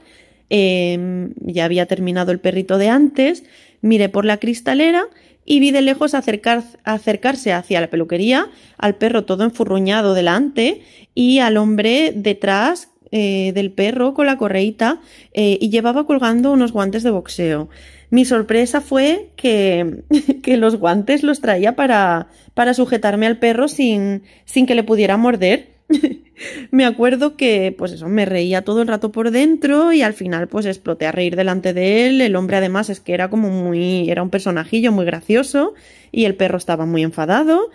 eh, 0.50 1.30
ya 1.42 1.66
había 1.66 1.86
terminado 1.86 2.32
el 2.32 2.40
perrito 2.40 2.78
de 2.78 2.90
antes, 2.90 3.44
miré 3.82 4.10
por 4.10 4.26
la 4.26 4.38
cristalera 4.38 5.06
y 5.46 5.60
vi 5.60 5.72
de 5.72 5.82
lejos 5.82 6.14
acercar, 6.14 6.64
acercarse 6.84 7.54
hacia 7.54 7.82
la 7.82 7.90
peluquería 7.90 8.50
al 8.78 8.96
perro 8.96 9.26
todo 9.26 9.44
enfurruñado 9.44 10.14
delante 10.14 10.84
y 11.16 11.40
al 11.40 11.58
hombre 11.58 12.14
detrás 12.16 12.89
eh, 13.12 13.52
del 13.54 13.72
perro 13.72 14.14
con 14.14 14.26
la 14.26 14.38
correíta 14.38 15.02
eh, 15.34 15.58
y 15.60 15.70
llevaba 15.70 16.06
colgando 16.06 16.52
unos 16.52 16.72
guantes 16.72 17.04
de 17.04 17.12
boxeo. 17.12 17.70
Mi 18.12 18.26
sorpresa 18.26 18.82
fue 18.82 19.30
que, 19.36 20.04
que 20.44 20.58
los 20.58 20.76
guantes 20.76 21.24
los 21.24 21.42
traía 21.42 21.76
para, 21.76 22.28
para 22.54 22.74
sujetarme 22.74 23.28
al 23.28 23.38
perro 23.38 23.68
sin, 23.68 24.24
sin 24.46 24.66
que 24.66 24.76
le 24.76 24.84
pudiera 24.84 25.18
morder. 25.18 25.80
me 26.72 26.86
acuerdo 26.86 27.36
que, 27.36 27.74
pues 27.78 27.92
eso, 27.92 28.08
me 28.08 28.26
reía 28.26 28.64
todo 28.64 28.82
el 28.82 28.88
rato 28.88 29.12
por 29.12 29.32
dentro 29.32 29.92
y 29.92 30.02
al 30.02 30.14
final, 30.14 30.48
pues 30.48 30.66
exploté 30.66 31.06
a 31.06 31.12
reír 31.12 31.36
delante 31.36 31.74
de 31.74 32.08
él. 32.08 32.22
El 32.22 32.36
hombre, 32.36 32.58
además, 32.58 32.90
es 32.90 33.00
que 33.00 33.14
era 33.14 33.30
como 33.30 33.50
muy. 33.50 34.10
era 34.10 34.24
un 34.24 34.30
personajillo 34.30 34.92
muy 34.92 35.06
gracioso 35.06 35.74
y 36.12 36.26
el 36.26 36.36
perro 36.36 36.58
estaba 36.58 36.86
muy 36.86 37.04
enfadado. 37.04 37.70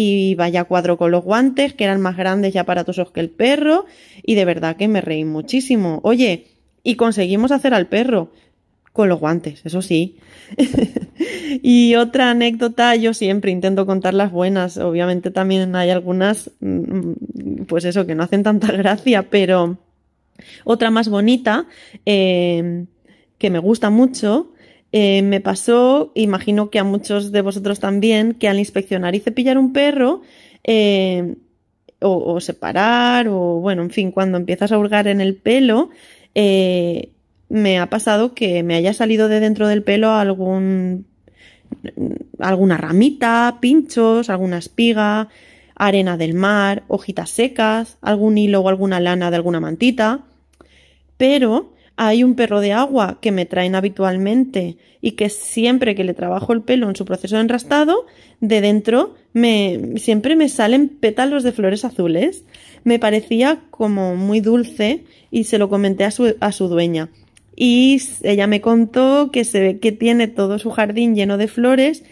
Y 0.00 0.36
vaya 0.36 0.62
cuadro 0.62 0.96
con 0.96 1.10
los 1.10 1.24
guantes, 1.24 1.74
que 1.74 1.82
eran 1.82 2.00
más 2.00 2.16
grandes 2.16 2.54
y 2.54 2.58
aparatosos 2.58 3.10
que 3.10 3.18
el 3.18 3.30
perro. 3.30 3.84
Y 4.22 4.36
de 4.36 4.44
verdad 4.44 4.76
que 4.76 4.86
me 4.86 5.00
reí 5.00 5.24
muchísimo. 5.24 5.98
Oye, 6.04 6.46
y 6.84 6.94
conseguimos 6.94 7.50
hacer 7.50 7.74
al 7.74 7.88
perro 7.88 8.30
con 8.92 9.08
los 9.08 9.18
guantes, 9.18 9.60
eso 9.64 9.82
sí. 9.82 10.18
y 11.62 11.96
otra 11.96 12.30
anécdota, 12.30 12.94
yo 12.94 13.12
siempre 13.12 13.50
intento 13.50 13.86
contar 13.86 14.14
las 14.14 14.30
buenas, 14.30 14.78
obviamente 14.78 15.32
también 15.32 15.74
hay 15.74 15.90
algunas, 15.90 16.52
pues 17.66 17.84
eso, 17.84 18.06
que 18.06 18.14
no 18.14 18.22
hacen 18.22 18.44
tanta 18.44 18.70
gracia, 18.76 19.28
pero 19.30 19.78
otra 20.64 20.90
más 20.90 21.08
bonita, 21.08 21.66
eh, 22.06 22.86
que 23.38 23.50
me 23.50 23.58
gusta 23.58 23.90
mucho, 23.90 24.52
eh, 24.92 25.22
me 25.22 25.40
pasó, 25.40 26.12
imagino 26.14 26.70
que 26.70 26.78
a 26.78 26.84
muchos 26.84 27.30
de 27.30 27.42
vosotros 27.42 27.80
también, 27.80 28.34
que 28.34 28.48
al 28.48 28.58
inspeccionar 28.58 29.14
y 29.14 29.20
cepillar 29.20 29.58
un 29.58 29.72
perro, 29.72 30.22
eh, 30.64 31.36
o, 32.00 32.40
separar, 32.40 33.28
o 33.28 33.60
bueno, 33.60 33.82
en 33.82 33.90
fin, 33.90 34.12
cuando 34.12 34.38
empiezas 34.38 34.72
a 34.72 34.78
hurgar 34.78 35.08
en 35.08 35.20
el 35.20 35.34
pelo, 35.34 35.90
eh, 36.34 37.10
me 37.48 37.78
ha 37.78 37.90
pasado 37.90 38.34
que 38.34 38.62
me 38.62 38.76
haya 38.76 38.92
salido 38.92 39.28
de 39.28 39.40
dentro 39.40 39.68
del 39.68 39.82
pelo 39.82 40.12
algún 40.12 41.06
alguna 42.38 42.76
ramita, 42.76 43.58
pinchos, 43.60 44.30
alguna 44.30 44.58
espiga, 44.58 45.28
arena 45.74 46.16
del 46.16 46.34
mar, 46.34 46.84
hojitas 46.88 47.30
secas, 47.30 47.98
algún 48.00 48.38
hilo 48.38 48.60
o 48.60 48.68
alguna 48.68 49.00
lana 49.00 49.30
de 49.30 49.36
alguna 49.36 49.60
mantita. 49.60 50.24
Pero 51.16 51.72
hay 51.98 52.24
un 52.24 52.34
perro 52.34 52.60
de 52.60 52.72
agua 52.72 53.18
que 53.20 53.32
me 53.32 53.44
traen 53.44 53.74
habitualmente 53.74 54.76
y 55.00 55.12
que 55.12 55.28
siempre 55.28 55.94
que 55.94 56.04
le 56.04 56.14
trabajo 56.14 56.52
el 56.52 56.62
pelo 56.62 56.88
en 56.88 56.96
su 56.96 57.04
proceso 57.04 57.36
de 57.36 57.42
enrastado, 57.42 58.06
de 58.40 58.60
dentro 58.60 59.14
me 59.32 59.94
siempre 59.96 60.36
me 60.36 60.48
salen 60.48 60.88
pétalos 60.88 61.42
de 61.42 61.52
flores 61.52 61.84
azules. 61.84 62.44
Me 62.84 62.98
parecía 62.98 63.60
como 63.70 64.14
muy 64.14 64.40
dulce 64.40 65.04
y 65.30 65.44
se 65.44 65.58
lo 65.58 65.68
comenté 65.68 66.04
a 66.04 66.10
su, 66.12 66.36
a 66.40 66.52
su 66.52 66.68
dueña 66.68 67.10
y 67.60 68.00
ella 68.22 68.46
me 68.46 68.60
contó 68.60 69.30
que 69.32 69.44
se 69.44 69.60
ve 69.60 69.78
que 69.80 69.90
tiene 69.90 70.28
todo 70.28 70.60
su 70.60 70.70
jardín 70.70 71.16
lleno 71.16 71.36
de 71.36 71.48
flores 71.48 72.04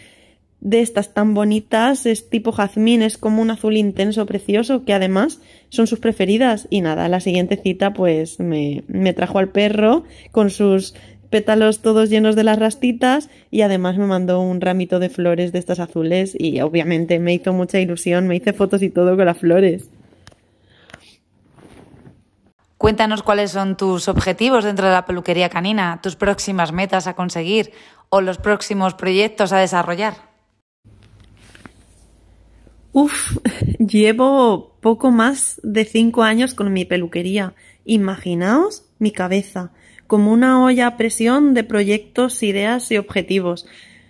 de 0.59 0.81
estas 0.81 1.13
tan 1.13 1.33
bonitas, 1.33 2.05
es 2.05 2.29
tipo 2.29 2.51
jazmín, 2.51 3.01
es 3.01 3.17
como 3.17 3.41
un 3.41 3.51
azul 3.51 3.77
intenso, 3.77 4.25
precioso, 4.25 4.85
que 4.85 4.93
además 4.93 5.39
son 5.69 5.87
sus 5.87 5.99
preferidas. 5.99 6.67
Y 6.69 6.81
nada, 6.81 7.07
la 7.09 7.19
siguiente 7.19 7.57
cita 7.57 7.93
pues 7.93 8.39
me, 8.39 8.83
me 8.87 9.13
trajo 9.13 9.39
al 9.39 9.49
perro 9.49 10.03
con 10.31 10.49
sus 10.49 10.95
pétalos 11.29 11.81
todos 11.81 12.09
llenos 12.09 12.35
de 12.35 12.43
las 12.43 12.57
rastitas 12.57 13.29
y 13.51 13.61
además 13.61 13.97
me 13.97 14.07
mandó 14.07 14.39
un 14.39 14.61
ramito 14.61 14.99
de 14.99 15.09
flores 15.09 15.51
de 15.51 15.59
estas 15.59 15.79
azules 15.79 16.35
y 16.37 16.61
obviamente 16.61 17.19
me 17.19 17.33
hizo 17.33 17.53
mucha 17.53 17.79
ilusión, 17.79 18.27
me 18.27 18.37
hice 18.37 18.53
fotos 18.53 18.81
y 18.81 18.89
todo 18.89 19.15
con 19.15 19.25
las 19.25 19.37
flores. 19.37 19.89
Cuéntanos 22.77 23.23
cuáles 23.23 23.51
son 23.51 23.75
tus 23.75 24.07
objetivos 24.07 24.63
dentro 24.63 24.85
de 24.85 24.93
la 24.93 25.05
peluquería 25.05 25.49
canina, 25.49 25.99
tus 26.01 26.15
próximas 26.15 26.71
metas 26.71 27.07
a 27.07 27.15
conseguir 27.15 27.71
o 28.09 28.21
los 28.21 28.37
próximos 28.37 28.93
proyectos 28.93 29.51
a 29.51 29.57
desarrollar. 29.57 30.36
Uf, 32.99 33.37
llevo 33.77 34.75
poco 34.81 35.11
más 35.11 35.61
de 35.61 35.85
cinco 35.85 36.23
años 36.23 36.55
con 36.55 36.73
mi 36.73 36.83
peluquería. 36.83 37.53
Imaginaos 37.85 38.85
mi 38.97 39.11
cabeza, 39.11 39.71
como 40.07 40.33
una 40.33 40.63
olla 40.63 40.87
a 40.87 40.97
presión 40.97 41.53
de 41.53 41.63
proyectos, 41.63 42.41
ideas 42.41 42.89
y 42.89 42.97
objetivos. 42.97 43.67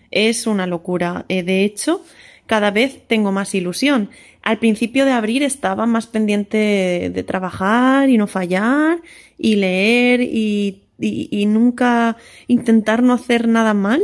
Es 0.10 0.48
una 0.48 0.68
locura. 0.68 1.26
Eh, 1.28 1.44
de 1.44 1.66
hecho, 1.66 2.02
cada 2.46 2.72
vez 2.72 3.06
tengo 3.08 3.34
más 3.34 3.54
ilusión. 3.56 4.10
Al 4.42 4.58
principio 4.58 5.04
de 5.04 5.12
abril 5.12 5.44
estaba 5.44 5.86
más 5.86 6.08
pendiente 6.08 7.12
de 7.14 7.24
trabajar 7.24 8.10
y 8.10 8.18
no 8.18 8.26
fallar 8.26 9.02
y 9.38 9.58
leer 9.58 10.22
y, 10.22 10.84
y, 10.98 11.46
nunca 11.46 12.16
intentar 12.48 13.04
no 13.04 13.12
hacer 13.12 13.50
nada 13.50 13.74
mal 13.74 14.02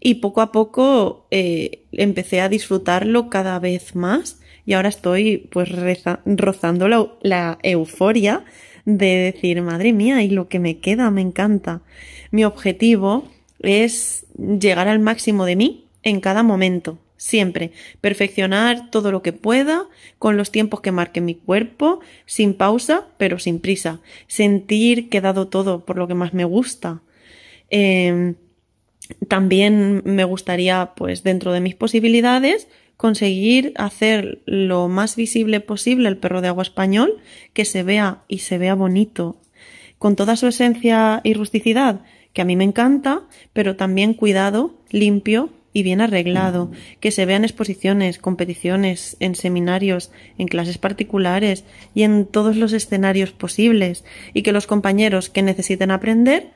y 0.00 0.14
poco 0.14 0.40
a 0.40 0.50
poco 0.50 1.26
eh, 1.30 1.83
empecé 1.98 2.40
a 2.40 2.48
disfrutarlo 2.48 3.30
cada 3.30 3.58
vez 3.58 3.94
más 3.94 4.40
y 4.66 4.74
ahora 4.74 4.88
estoy 4.88 5.48
pues 5.50 5.68
rozando 6.24 6.88
la, 6.88 7.58
euforia 7.62 8.44
de 8.84 9.32
decir 9.32 9.60
madre 9.62 9.92
mía 9.92 10.22
y 10.22 10.30
lo 10.30 10.48
que 10.48 10.58
me 10.58 10.78
queda 10.78 11.10
me 11.10 11.20
encanta. 11.20 11.82
Mi 12.30 12.44
objetivo 12.44 13.28
es 13.60 14.26
llegar 14.36 14.88
al 14.88 15.00
máximo 15.00 15.44
de 15.44 15.56
mí 15.56 15.86
en 16.02 16.20
cada 16.20 16.42
momento 16.42 16.98
Siempre 17.24 17.72
perfeccionar 18.02 18.90
todo 18.90 19.10
lo 19.10 19.22
que 19.22 19.32
pueda 19.32 19.86
con 20.18 20.36
los 20.36 20.50
tiempos 20.50 20.82
que 20.82 20.92
marque 20.92 21.22
mi 21.22 21.34
cuerpo, 21.34 22.00
sin 22.26 22.52
pausa, 22.52 23.06
pero 23.16 23.38
sin 23.38 23.60
prisa. 23.60 24.00
Sentir 24.26 25.08
que 25.08 25.18
he 25.18 25.20
dado 25.22 25.48
todo 25.48 25.86
por 25.86 25.96
lo 25.96 26.06
que 26.06 26.12
más 26.12 26.34
me 26.34 26.44
gusta. 26.44 27.00
Eh, 27.70 28.34
también 29.28 30.02
me 30.04 30.24
gustaría, 30.24 30.92
pues 30.96 31.22
dentro 31.22 31.52
de 31.52 31.60
mis 31.60 31.74
posibilidades, 31.74 32.68
conseguir 32.96 33.72
hacer 33.76 34.42
lo 34.46 34.88
más 34.88 35.16
visible 35.16 35.60
posible 35.60 36.08
el 36.08 36.16
perro 36.16 36.40
de 36.40 36.48
agua 36.48 36.62
español, 36.62 37.18
que 37.52 37.64
se 37.64 37.82
vea 37.82 38.22
y 38.28 38.38
se 38.38 38.58
vea 38.58 38.74
bonito, 38.74 39.36
con 39.98 40.16
toda 40.16 40.36
su 40.36 40.46
esencia 40.46 41.20
y 41.24 41.34
rusticidad, 41.34 42.00
que 42.32 42.42
a 42.42 42.44
mí 42.44 42.56
me 42.56 42.64
encanta, 42.64 43.22
pero 43.52 43.76
también 43.76 44.14
cuidado, 44.14 44.74
limpio 44.90 45.50
y 45.72 45.82
bien 45.82 46.00
arreglado, 46.00 46.70
que 47.00 47.10
se 47.10 47.26
vea 47.26 47.36
en 47.36 47.44
exposiciones, 47.44 48.18
competiciones, 48.18 49.16
en 49.18 49.34
seminarios, 49.34 50.12
en 50.38 50.46
clases 50.46 50.78
particulares 50.78 51.64
y 51.94 52.04
en 52.04 52.26
todos 52.26 52.56
los 52.56 52.72
escenarios 52.72 53.32
posibles, 53.32 54.04
y 54.32 54.42
que 54.42 54.52
los 54.52 54.66
compañeros 54.66 55.30
que 55.30 55.42
necesiten 55.42 55.90
aprender 55.90 56.52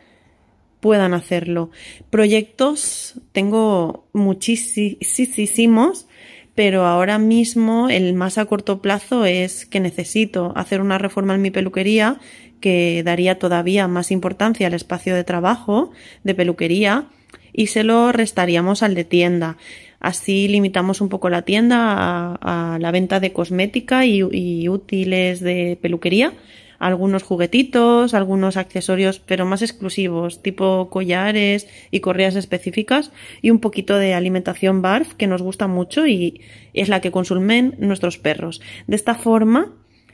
puedan 0.81 1.15
hacerlo. 1.15 1.71
Proyectos 2.11 3.15
tengo 3.33 4.07
muchísimos, 4.13 6.07
pero 6.55 6.87
ahora 6.87 7.19
mismo 7.19 7.89
el 7.89 8.15
más 8.15 8.39
a 8.39 8.47
corto 8.47 8.81
plazo 8.83 9.25
es 9.25 9.67
que 9.67 9.81
necesito 9.81 10.53
hacer 10.57 10.81
una 10.81 10.99
reforma 10.99 11.35
en 11.35 11.43
mi 11.43 11.51
peluquería 11.51 12.19
que 12.61 13.03
daría 13.05 13.39
todavía 13.39 13.87
más 13.87 14.11
importancia 14.11 14.67
al 14.67 14.75
espacio 14.75 15.15
de 15.15 15.25
trabajo 15.25 15.93
de 16.25 16.35
peluquería 16.35 17.07
y 17.53 17.69
se 17.69 17.85
lo 17.85 18.11
restaríamos 18.13 18.83
al 18.83 18.95
de 18.95 19.05
tienda. 19.05 19.57
Así 20.01 20.49
limitamos 20.49 21.01
un 21.01 21.09
poco 21.09 21.29
la 21.29 21.43
tienda 21.43 22.37
a, 22.41 22.79
la 22.81 22.91
venta 22.91 23.21
de 23.21 23.33
cosmética 23.33 24.07
y 24.07 24.69
útiles 24.69 25.41
de 25.41 25.79
peluquería 25.81 26.33
algunos 26.79 27.23
juguetitos, 27.23 28.15
algunos 28.15 28.57
accesorios, 28.57 29.19
pero 29.19 29.47
más 29.47 29.63
exclusivos, 29.63 30.43
tipo 30.43 30.89
collares 30.91 31.69
y 31.91 32.01
correas 32.01 32.37
específicas, 32.37 33.13
y 33.43 33.51
un 33.51 33.59
poquito 33.59 33.97
de 33.97 34.15
alimentación 34.15 34.83
barf 34.83 35.15
que 35.15 35.27
nos 35.27 35.43
gusta 35.43 35.67
mucho 35.67 36.07
y 36.07 36.41
es 36.75 36.89
la 36.89 37.01
que 37.01 37.11
consumen 37.11 37.75
nuestros 37.79 38.19
perros. 38.19 38.61
De 38.87 38.97
esta 38.97 39.15
forma, 39.15 39.73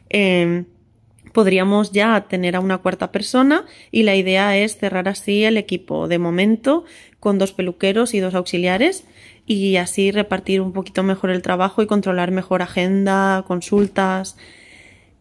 em, 0.09 0.67
podríamos 1.33 1.91
ya 1.91 2.27
tener 2.29 2.57
a 2.57 2.61
una 2.61 2.79
cuarta 2.79 3.11
persona 3.11 3.67
y 3.91 4.05
la 4.05 4.15
idea 4.15 4.57
es 4.57 4.79
cerrar 4.79 5.09
así 5.09 5.45
el 5.45 5.57
equipo 5.57 6.09
de 6.09 6.19
momento 6.19 6.85
con 7.19 7.39
dos 7.39 7.53
peluqueros 7.53 8.15
y 8.15 8.21
dos 8.21 8.35
auxiliares 8.35 9.05
y 9.47 9.77
así 9.77 10.11
repartir 10.11 10.61
un 10.61 10.73
poquito 10.73 11.03
mejor 11.03 11.31
el 11.31 11.43
trabajo 11.43 11.83
y 11.83 11.87
controlar 11.87 12.31
mejor 12.31 12.63
agenda, 12.63 13.45
consultas, 13.47 14.37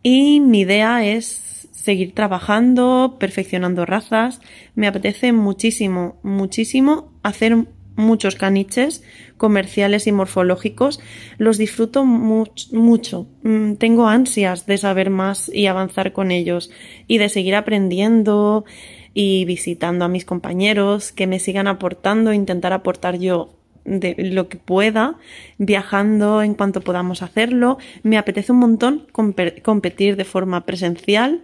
y 0.04 0.42
mi 0.42 0.62
idea 0.62 1.06
es 1.06 1.70
seguir 1.72 2.14
trabajando, 2.14 3.18
perfeccionando 3.20 3.86
razas. 3.86 4.42
Me 4.76 4.88
apetece 4.88 5.32
muchísimo, 5.32 6.20
muchísimo 6.24 7.12
hacer 7.24 7.66
muchos 7.96 8.36
caniches 8.36 9.04
comerciales 9.38 10.08
y 10.08 10.12
morfológicos. 10.12 11.00
Los 11.38 11.58
disfruto 11.58 12.06
mucho. 12.06 13.28
Mm, 13.44 13.74
tengo 13.76 14.08
ansias 14.08 14.66
de 14.66 14.78
saber 14.78 15.10
más 15.10 15.50
y 15.54 15.68
avanzar 15.68 16.14
con 16.14 16.32
ellos 16.32 16.70
y 17.08 17.18
de 17.18 17.30
seguir 17.30 17.56
aprendiendo 17.56 18.66
y 19.14 19.46
visitando 19.46 20.06
a 20.06 20.10
mis 20.10 20.26
compañeros 20.26 21.12
que 21.12 21.28
me 21.28 21.40
sigan 21.40 21.68
aportando, 21.68 22.34
intentar 22.34 22.74
aportar 22.74 23.20
yo 23.20 23.63
de 23.86 24.16
lo 24.18 24.50
que 24.50 24.58
pueda, 24.58 25.16
viajando 25.58 26.42
en 26.42 26.54
cuanto 26.54 26.82
podamos 26.82 27.22
hacerlo. 27.22 27.78
Me 28.04 28.18
apetece 28.18 28.52
un 28.52 28.60
montón 28.60 29.08
competir 29.12 30.16
de 30.16 30.26
forma 30.26 30.66
presencial, 30.66 31.44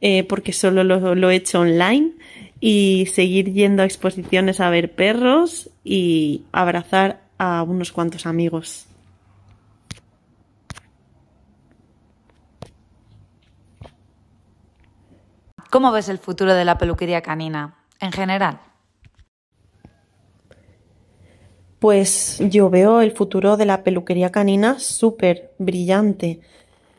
eh, 0.00 0.24
porque 0.24 0.52
solo 0.52 0.84
lo, 0.84 1.30
he 1.30 1.36
hecho 1.36 1.60
online, 1.60 2.12
y 2.60 3.06
seguir 3.06 3.52
yendo 3.52 3.82
a 3.82 3.86
exposiciones 3.86 4.60
a 4.60 4.70
ver 4.70 4.92
perros 4.92 5.70
y 5.84 6.44
abrazar 6.52 7.20
a 7.38 7.62
unos 7.62 7.92
cuantos 7.92 8.26
amigos. 8.26 8.86
¿Cómo 15.70 15.92
ves 15.92 16.08
el 16.08 16.18
futuro 16.18 16.54
de 16.54 16.64
la 16.64 16.78
peluquería 16.78 17.20
canina 17.20 17.74
en 18.00 18.12
general? 18.12 18.60
Pues 21.86 22.40
yo 22.40 22.68
veo 22.68 23.00
el 23.00 23.12
futuro 23.12 23.56
de 23.56 23.64
la 23.64 23.84
peluquería 23.84 24.32
canina 24.32 24.80
súper 24.80 25.52
brillante. 25.58 26.40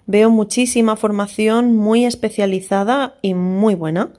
Veo 0.05 0.29
muchísima 0.29 0.95
formación 0.95 1.75
muy 1.75 2.05
especializada 2.05 3.15
y 3.21 3.33
muy 3.33 3.75
buena. 3.75 4.13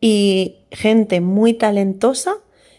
Y 0.00 0.60
gente 0.70 1.20
muy 1.20 1.52
talentosa 1.52 2.36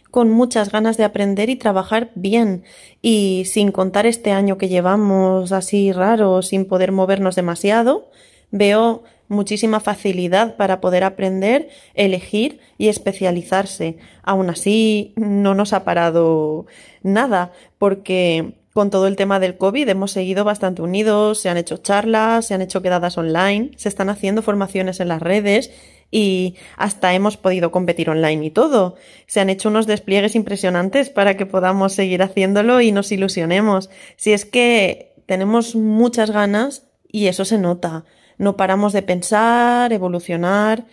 con 0.09 0.31
muchas 0.31 0.71
ganas 0.71 0.97
de 0.97 1.03
aprender 1.03 1.51
y 1.51 1.55
trabajar 1.55 2.09
bien. 2.15 2.63
Y 3.03 3.43
sin 3.45 3.71
contar 3.71 4.07
este 4.07 4.31
año 4.31 4.57
que 4.57 4.67
llevamos 4.67 5.51
así 5.51 5.91
raro, 5.91 6.41
sin 6.41 6.65
poder 6.65 6.91
movernos 6.91 7.35
demasiado, 7.35 8.09
veo 8.49 9.03
muchísima 9.27 9.79
facilidad 9.79 10.55
para 10.55 10.81
poder 10.81 11.03
aprender, 11.03 11.69
elegir 11.93 12.59
y 12.77 12.87
especializarse. 12.89 13.97
Aún 14.23 14.49
así, 14.49 15.13
no 15.15 15.55
nos 15.55 15.73
ha 15.73 15.83
parado 15.83 16.65
nada, 17.01 17.51
porque 17.77 18.55
con 18.73 18.89
todo 18.89 19.07
el 19.07 19.15
tema 19.15 19.39
del 19.39 19.57
COVID 19.57 19.87
hemos 19.87 20.11
seguido 20.11 20.43
bastante 20.43 20.81
unidos, 20.81 21.39
se 21.39 21.47
han 21.47 21.55
hecho 21.55 21.77
charlas, 21.77 22.47
se 22.47 22.53
han 22.53 22.61
hecho 22.61 22.81
quedadas 22.81 23.17
online, 23.17 23.71
se 23.77 23.87
están 23.87 24.09
haciendo 24.09 24.41
formaciones 24.41 24.99
en 24.99 25.07
las 25.07 25.21
redes 25.21 25.71
y 26.11 26.55
hasta 26.75 27.13
hemos 27.13 27.37
podido 27.37 27.71
competir 27.71 28.09
online 28.09 28.45
y 28.45 28.51
todo. 28.51 28.95
Se 29.27 29.39
han 29.39 29.49
hecho 29.49 29.69
unos 29.69 29.87
despliegues 29.87 30.35
impresionantes 30.35 31.09
para 31.09 31.37
que 31.37 31.45
podamos 31.45 31.93
seguir 31.93 32.21
haciéndolo 32.21 32.81
y 32.81 32.91
nos 32.91 33.11
ilusionemos. 33.13 33.89
Si 34.17 34.33
es 34.33 34.43
que 34.43 35.13
tenemos 35.25 35.75
muchas 35.75 36.31
ganas 36.31 36.83
y 37.09 37.27
eso 37.27 37.45
se 37.45 37.57
nota 37.57 38.03
no 38.37 38.57
paramos 38.57 38.93
de 38.93 39.01
pensar, 39.01 39.91
evolucionar 39.93 40.85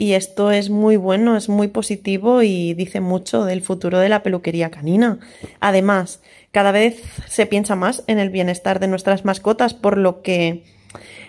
y 0.00 0.14
esto 0.14 0.50
es 0.50 0.70
muy 0.70 0.96
bueno, 0.96 1.36
es 1.36 1.50
muy 1.50 1.68
positivo 1.68 2.42
y 2.42 2.72
dice 2.72 3.00
mucho 3.00 3.44
del 3.44 3.60
futuro 3.60 3.98
de 3.98 4.08
la 4.08 4.22
peluquería 4.22 4.70
canina. 4.70 5.18
Además, 5.60 6.22
cada 6.52 6.72
vez 6.72 7.02
se 7.28 7.44
piensa 7.44 7.76
más 7.76 8.02
en 8.06 8.18
el 8.18 8.30
bienestar 8.30 8.80
de 8.80 8.88
nuestras 8.88 9.26
mascotas, 9.26 9.74
por 9.74 9.98
lo 9.98 10.22
que 10.22 10.64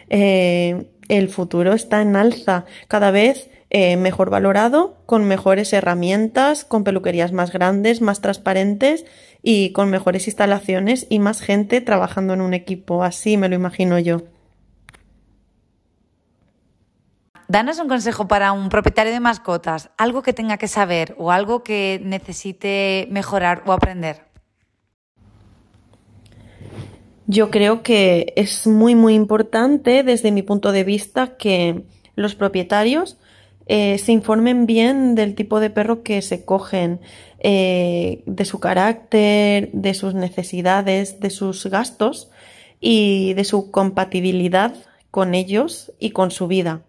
eh, 0.10 0.86
el 1.10 1.28
futuro 1.28 1.74
está 1.74 2.02
en 2.02 2.16
alza, 2.16 2.64
cada 2.88 3.12
vez 3.12 3.50
eh, 3.72 3.98
mejor 3.98 4.30
valorado, 4.30 4.96
con 5.06 5.26
mejores 5.26 5.74
herramientas, 5.74 6.64
con 6.64 6.86
peluquerías 6.86 7.34
más 7.34 7.52
grandes, 7.52 8.00
más 8.00 8.22
transparentes 8.22 9.06
y 9.44 9.74
con 9.74 9.90
mejores 9.90 10.28
instalaciones 10.28 11.08
y 11.10 11.20
más 11.20 11.42
gente 11.42 11.82
trabajando 11.82 12.34
en 12.34 12.40
un 12.40 12.54
equipo. 12.54 13.04
Así 13.04 13.36
me 13.36 13.50
lo 13.50 13.56
imagino 13.56 14.00
yo. 14.00 14.31
Danos 17.52 17.80
un 17.80 17.90
consejo 17.90 18.30
para 18.30 18.54
un 18.54 18.70
propietario 18.70 19.12
de 19.12 19.20
mascotas, 19.20 19.90
algo 19.98 20.22
que 20.22 20.32
tenga 20.32 20.56
que 20.56 20.70
saber 20.70 21.16
o 21.18 21.32
algo 21.32 21.64
que 21.64 22.00
necesite 22.02 23.10
mejorar 23.12 23.64
o 23.66 23.74
aprender. 23.74 24.22
Yo 27.28 27.52
creo 27.52 27.84
que 27.84 28.32
es 28.38 28.68
muy 28.68 28.96
muy 28.96 29.16
importante 29.16 30.04
desde 30.04 30.32
mi 30.32 30.44
punto 30.44 30.72
de 30.72 30.86
vista 30.86 31.36
que 31.36 31.84
los 32.16 32.36
propietarios 32.36 33.18
eh, 33.66 33.98
se 33.98 34.14
informen 34.14 34.66
bien 34.66 35.14
del 35.16 35.36
tipo 35.36 35.60
de 35.60 35.70
perro 35.70 36.04
que 36.04 36.22
se 36.22 36.46
cogen, 36.46 37.02
eh, 37.40 38.24
de 38.28 38.46
su 38.46 38.62
carácter, 38.62 39.70
de 39.74 39.94
sus 39.94 40.14
necesidades, 40.14 41.20
de 41.20 41.30
sus 41.30 41.66
gastos 41.66 42.32
y 42.80 43.34
de 43.34 43.44
su 43.44 43.72
compatibilidad 43.72 44.74
con 45.12 45.36
ellos 45.36 45.92
y 46.00 46.12
con 46.12 46.32
su 46.32 46.48
vida 46.48 46.86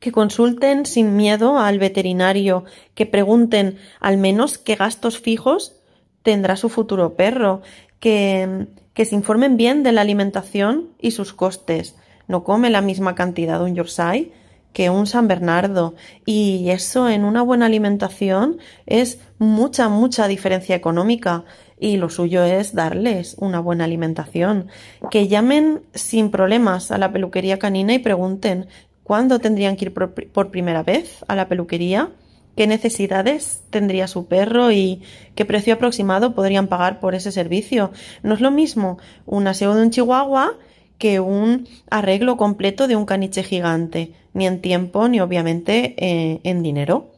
que 0.00 0.12
consulten 0.12 0.86
sin 0.86 1.16
miedo 1.16 1.58
al 1.58 1.78
veterinario, 1.78 2.64
que 2.94 3.06
pregunten 3.06 3.78
al 4.00 4.16
menos 4.16 4.58
qué 4.58 4.74
gastos 4.74 5.20
fijos 5.20 5.76
tendrá 6.22 6.56
su 6.56 6.68
futuro 6.68 7.14
perro, 7.14 7.62
que, 8.00 8.66
que 8.94 9.04
se 9.04 9.14
informen 9.14 9.56
bien 9.56 9.82
de 9.82 9.92
la 9.92 10.00
alimentación 10.00 10.88
y 10.98 11.12
sus 11.12 11.32
costes. 11.32 11.96
No 12.26 12.44
come 12.44 12.70
la 12.70 12.80
misma 12.80 13.14
cantidad 13.14 13.62
un 13.62 13.74
Yorkshire 13.74 14.32
que 14.72 14.90
un 14.90 15.06
San 15.06 15.28
Bernardo. 15.28 15.94
Y 16.24 16.70
eso 16.70 17.08
en 17.08 17.24
una 17.24 17.42
buena 17.42 17.66
alimentación 17.66 18.58
es 18.86 19.20
mucha, 19.38 19.88
mucha 19.88 20.28
diferencia 20.28 20.76
económica. 20.76 21.44
Y 21.78 21.96
lo 21.96 22.10
suyo 22.10 22.44
es 22.44 22.74
darles 22.74 23.36
una 23.38 23.60
buena 23.60 23.84
alimentación. 23.84 24.68
Que 25.10 25.28
llamen 25.28 25.82
sin 25.94 26.30
problemas 26.30 26.90
a 26.90 26.98
la 26.98 27.12
peluquería 27.12 27.58
canina 27.58 27.94
y 27.94 27.98
pregunten 27.98 28.68
cuándo 29.10 29.40
tendrían 29.40 29.74
que 29.74 29.86
ir 29.86 29.92
por, 29.92 30.50
primera 30.52 30.84
vez 30.84 31.24
a 31.26 31.34
la 31.34 31.48
peluquería, 31.48 32.12
qué 32.54 32.68
necesidades 32.68 33.64
tendría 33.68 34.06
su 34.06 34.26
perro 34.26 34.70
y 34.70 35.02
qué 35.34 35.44
precio 35.44 35.74
aproximado 35.74 36.32
podrían 36.32 36.68
pagar 36.68 37.00
por 37.00 37.16
ese 37.16 37.32
servicio. 37.32 37.90
No 38.22 38.34
es 38.34 38.40
lo 38.40 38.52
mismo 38.52 38.98
un 39.26 39.48
aseo 39.48 39.74
de 39.74 39.82
un 39.82 39.90
chihuahua 39.90 40.52
que 40.96 41.18
un 41.18 41.66
arreglo 41.90 42.36
completo 42.36 42.86
de 42.86 42.94
un 42.94 43.04
caniche 43.04 43.42
gigante, 43.42 44.12
ni 44.32 44.46
en 44.46 44.60
tiempo 44.60 45.08
ni 45.08 45.18
obviamente 45.18 45.96
eh, 45.98 46.38
en 46.44 46.62
dinero. 46.62 47.10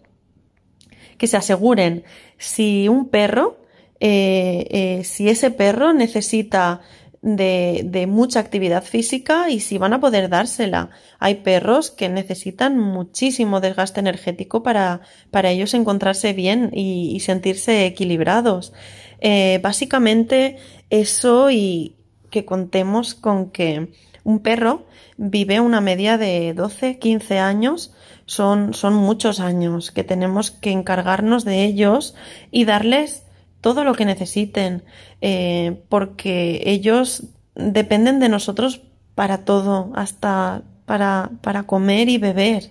Que 1.18 1.26
se 1.26 1.36
aseguren 1.36 2.04
si 2.38 2.88
un 2.88 3.10
perro 3.10 3.58
eh, 4.04 4.66
eh, 4.70 5.04
si 5.04 5.28
ese 5.28 5.52
perro 5.52 5.92
necesita 5.92 6.80
de, 7.22 8.06
mucha 8.08 8.40
actividad 8.40 8.82
física 8.82 9.48
y 9.48 9.60
si 9.60 9.78
van 9.78 9.92
a 9.92 10.00
poder 10.00 10.28
dársela. 10.28 10.90
Hay 11.20 11.36
perros 11.36 11.90
que 11.90 12.08
necesitan 12.08 12.78
muchísimo 12.78 13.60
desgaste 13.60 14.00
energético 14.00 14.62
para, 14.62 15.00
para 15.30 15.50
ellos 15.50 15.72
encontrarse 15.74 16.32
bien 16.32 16.70
y, 16.72 17.20
sentirse 17.20 17.86
equilibrados. 17.86 18.72
Eh, 19.20 19.60
básicamente 19.62 20.56
eso 20.90 21.50
y 21.50 21.94
que 22.30 22.44
contemos 22.44 23.14
con 23.14 23.50
que 23.50 23.92
un 24.24 24.40
perro 24.40 24.86
vive 25.16 25.60
una 25.60 25.80
media 25.80 26.18
de 26.18 26.54
12, 26.54 26.98
15 26.98 27.38
años, 27.38 27.94
son, 28.26 28.74
son 28.74 28.94
muchos 28.94 29.38
años 29.38 29.92
que 29.92 30.02
tenemos 30.02 30.50
que 30.50 30.70
encargarnos 30.70 31.44
de 31.44 31.64
ellos 31.64 32.14
y 32.50 32.64
darles 32.64 33.24
todo 33.62 33.84
lo 33.84 33.94
que 33.94 34.04
necesiten, 34.04 34.82
eh, 35.22 35.82
porque 35.88 36.62
ellos 36.66 37.24
dependen 37.54 38.20
de 38.20 38.28
nosotros 38.28 38.82
para 39.14 39.46
todo, 39.46 39.90
hasta 39.94 40.64
para, 40.84 41.30
para 41.40 41.62
comer 41.62 42.10
y 42.10 42.18
beber. 42.18 42.70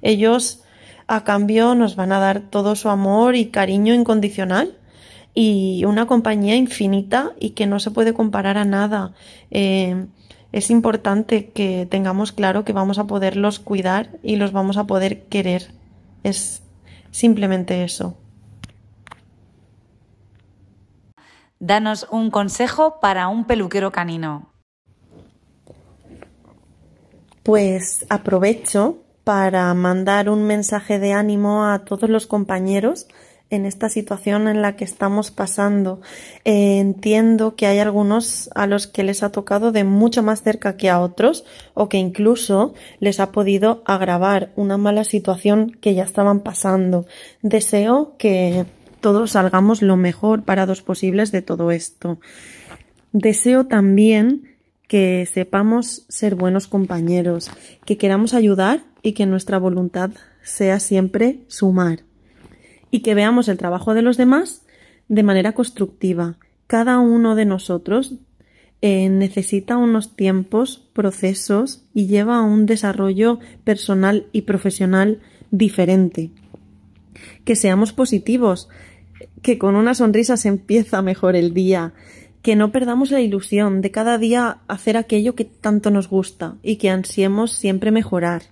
Ellos 0.00 0.62
a 1.06 1.24
cambio 1.24 1.74
nos 1.74 1.96
van 1.96 2.12
a 2.12 2.18
dar 2.18 2.40
todo 2.40 2.76
su 2.76 2.88
amor 2.88 3.34
y 3.34 3.46
cariño 3.46 3.92
incondicional 3.92 4.78
y 5.34 5.84
una 5.84 6.06
compañía 6.06 6.56
infinita 6.56 7.32
y 7.40 7.50
que 7.50 7.66
no 7.66 7.80
se 7.80 7.90
puede 7.90 8.14
comparar 8.14 8.58
a 8.58 8.64
nada. 8.64 9.12
Eh, 9.50 10.06
es 10.52 10.70
importante 10.70 11.50
que 11.50 11.86
tengamos 11.90 12.32
claro 12.32 12.64
que 12.64 12.72
vamos 12.72 12.98
a 12.98 13.06
poderlos 13.06 13.58
cuidar 13.58 14.18
y 14.22 14.36
los 14.36 14.52
vamos 14.52 14.76
a 14.76 14.86
poder 14.86 15.24
querer. 15.24 15.72
Es 16.22 16.62
simplemente 17.10 17.84
eso. 17.84 18.16
Danos 21.60 22.06
un 22.10 22.30
consejo 22.30 23.00
para 23.00 23.28
un 23.28 23.44
peluquero 23.44 23.90
canino. 23.90 24.52
Pues 27.42 28.06
aprovecho 28.10 28.98
para 29.24 29.72
mandar 29.74 30.30
un 30.30 30.44
mensaje 30.44 30.98
de 30.98 31.12
ánimo 31.12 31.64
a 31.64 31.80
todos 31.80 32.08
los 32.08 32.26
compañeros 32.26 33.08
en 33.50 33.66
esta 33.66 33.88
situación 33.88 34.46
en 34.46 34.62
la 34.62 34.76
que 34.76 34.84
estamos 34.84 35.30
pasando. 35.30 36.00
Eh, 36.44 36.78
entiendo 36.78 37.56
que 37.56 37.66
hay 37.66 37.78
algunos 37.78 38.50
a 38.54 38.66
los 38.66 38.86
que 38.86 39.02
les 39.02 39.22
ha 39.22 39.32
tocado 39.32 39.72
de 39.72 39.84
mucho 39.84 40.22
más 40.22 40.42
cerca 40.42 40.76
que 40.76 40.90
a 40.90 41.00
otros 41.00 41.44
o 41.74 41.88
que 41.88 41.96
incluso 41.96 42.74
les 43.00 43.20
ha 43.20 43.32
podido 43.32 43.82
agravar 43.86 44.50
una 44.54 44.76
mala 44.76 45.04
situación 45.04 45.76
que 45.80 45.94
ya 45.94 46.04
estaban 46.04 46.40
pasando. 46.40 47.06
Deseo 47.42 48.16
que 48.18 48.66
todos 49.00 49.32
salgamos 49.32 49.82
lo 49.82 49.96
mejor 49.96 50.44
parados 50.44 50.82
posibles 50.82 51.32
de 51.32 51.42
todo 51.42 51.70
esto. 51.70 52.18
Deseo 53.12 53.66
también 53.66 54.56
que 54.86 55.28
sepamos 55.32 56.04
ser 56.08 56.34
buenos 56.34 56.66
compañeros, 56.66 57.50
que 57.84 57.98
queramos 57.98 58.34
ayudar 58.34 58.80
y 59.02 59.12
que 59.12 59.26
nuestra 59.26 59.58
voluntad 59.58 60.10
sea 60.42 60.80
siempre 60.80 61.40
sumar 61.46 62.00
y 62.90 63.00
que 63.00 63.14
veamos 63.14 63.48
el 63.48 63.58
trabajo 63.58 63.94
de 63.94 64.02
los 64.02 64.16
demás 64.16 64.62
de 65.08 65.22
manera 65.22 65.52
constructiva. 65.52 66.36
Cada 66.66 66.98
uno 66.98 67.34
de 67.34 67.44
nosotros 67.44 68.14
eh, 68.80 69.08
necesita 69.08 69.76
unos 69.76 70.14
tiempos, 70.16 70.88
procesos 70.92 71.84
y 71.94 72.06
lleva 72.06 72.42
un 72.42 72.66
desarrollo 72.66 73.40
personal 73.64 74.26
y 74.32 74.42
profesional 74.42 75.20
diferente. 75.50 76.30
Que 77.44 77.56
seamos 77.56 77.92
positivos, 77.92 78.68
que 79.42 79.58
con 79.58 79.76
una 79.76 79.94
sonrisa 79.94 80.36
se 80.36 80.48
empieza 80.48 81.02
mejor 81.02 81.36
el 81.36 81.54
día, 81.54 81.92
que 82.42 82.56
no 82.56 82.72
perdamos 82.72 83.10
la 83.10 83.20
ilusión 83.20 83.80
de 83.80 83.90
cada 83.90 84.18
día 84.18 84.58
hacer 84.68 84.96
aquello 84.96 85.34
que 85.34 85.44
tanto 85.44 85.90
nos 85.90 86.08
gusta 86.08 86.56
y 86.62 86.76
que 86.76 86.90
ansiemos 86.90 87.52
siempre 87.52 87.90
mejorar 87.90 88.42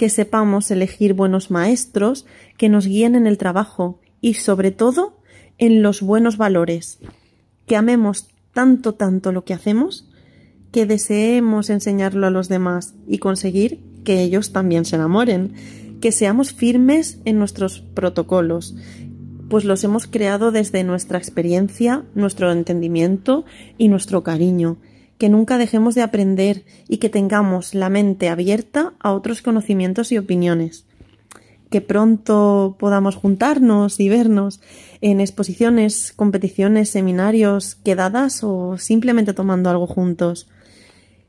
que 0.00 0.08
sepamos 0.08 0.70
elegir 0.70 1.12
buenos 1.12 1.50
maestros 1.50 2.24
que 2.56 2.70
nos 2.70 2.86
guíen 2.86 3.14
en 3.14 3.26
el 3.26 3.36
trabajo 3.36 4.00
y 4.22 4.32
sobre 4.32 4.70
todo 4.70 5.18
en 5.58 5.82
los 5.82 6.00
buenos 6.00 6.38
valores, 6.38 7.00
que 7.66 7.76
amemos 7.76 8.28
tanto, 8.54 8.94
tanto 8.94 9.30
lo 9.30 9.44
que 9.44 9.52
hacemos, 9.52 10.08
que 10.72 10.86
deseemos 10.86 11.68
enseñarlo 11.68 12.26
a 12.26 12.30
los 12.30 12.48
demás 12.48 12.94
y 13.06 13.18
conseguir 13.18 13.78
que 14.02 14.22
ellos 14.22 14.52
también 14.52 14.86
se 14.86 14.96
enamoren, 14.96 15.52
que 16.00 16.12
seamos 16.12 16.52
firmes 16.52 17.20
en 17.24 17.38
nuestros 17.38 17.80
protocolos, 17.80 18.74
pues 19.50 19.64
los 19.64 19.82
hemos 19.84 20.06
creado 20.06 20.52
desde 20.52 20.84
nuestra 20.84 21.18
experiencia, 21.18 22.04
nuestro 22.14 22.52
entendimiento 22.52 23.44
y 23.78 23.88
nuestro 23.88 24.22
cariño, 24.22 24.78
que 25.18 25.28
nunca 25.28 25.58
dejemos 25.58 25.94
de 25.94 26.02
aprender 26.02 26.64
y 26.88 26.96
que 26.98 27.10
tengamos 27.10 27.74
la 27.74 27.90
mente 27.90 28.28
abierta 28.28 28.94
a 29.00 29.12
otros 29.12 29.42
conocimientos 29.42 30.12
y 30.12 30.18
opiniones. 30.18 30.86
Que 31.68 31.80
pronto 31.80 32.76
podamos 32.78 33.16
juntarnos 33.16 34.00
y 34.00 34.08
vernos 34.08 34.60
en 35.00 35.20
exposiciones, 35.20 36.12
competiciones, 36.14 36.88
seminarios, 36.88 37.74
quedadas 37.74 38.42
o 38.42 38.78
simplemente 38.78 39.34
tomando 39.34 39.68
algo 39.68 39.86
juntos. 39.86 40.48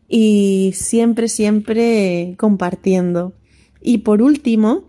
Y 0.07 0.71
siempre, 0.75 1.27
siempre 1.27 2.35
compartiendo. 2.37 3.33
Y 3.81 3.99
por 3.99 4.21
último, 4.21 4.85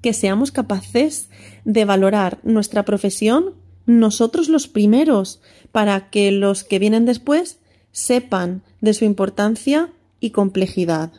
que 0.00 0.12
seamos 0.12 0.52
capaces 0.52 1.28
de 1.64 1.84
valorar 1.84 2.38
nuestra 2.42 2.84
profesión 2.84 3.54
nosotros 3.86 4.48
los 4.48 4.68
primeros, 4.68 5.40
para 5.72 6.10
que 6.10 6.30
los 6.30 6.64
que 6.64 6.78
vienen 6.78 7.04
después 7.04 7.58
sepan 7.90 8.62
de 8.80 8.94
su 8.94 9.04
importancia 9.04 9.92
y 10.20 10.30
complejidad. 10.30 11.12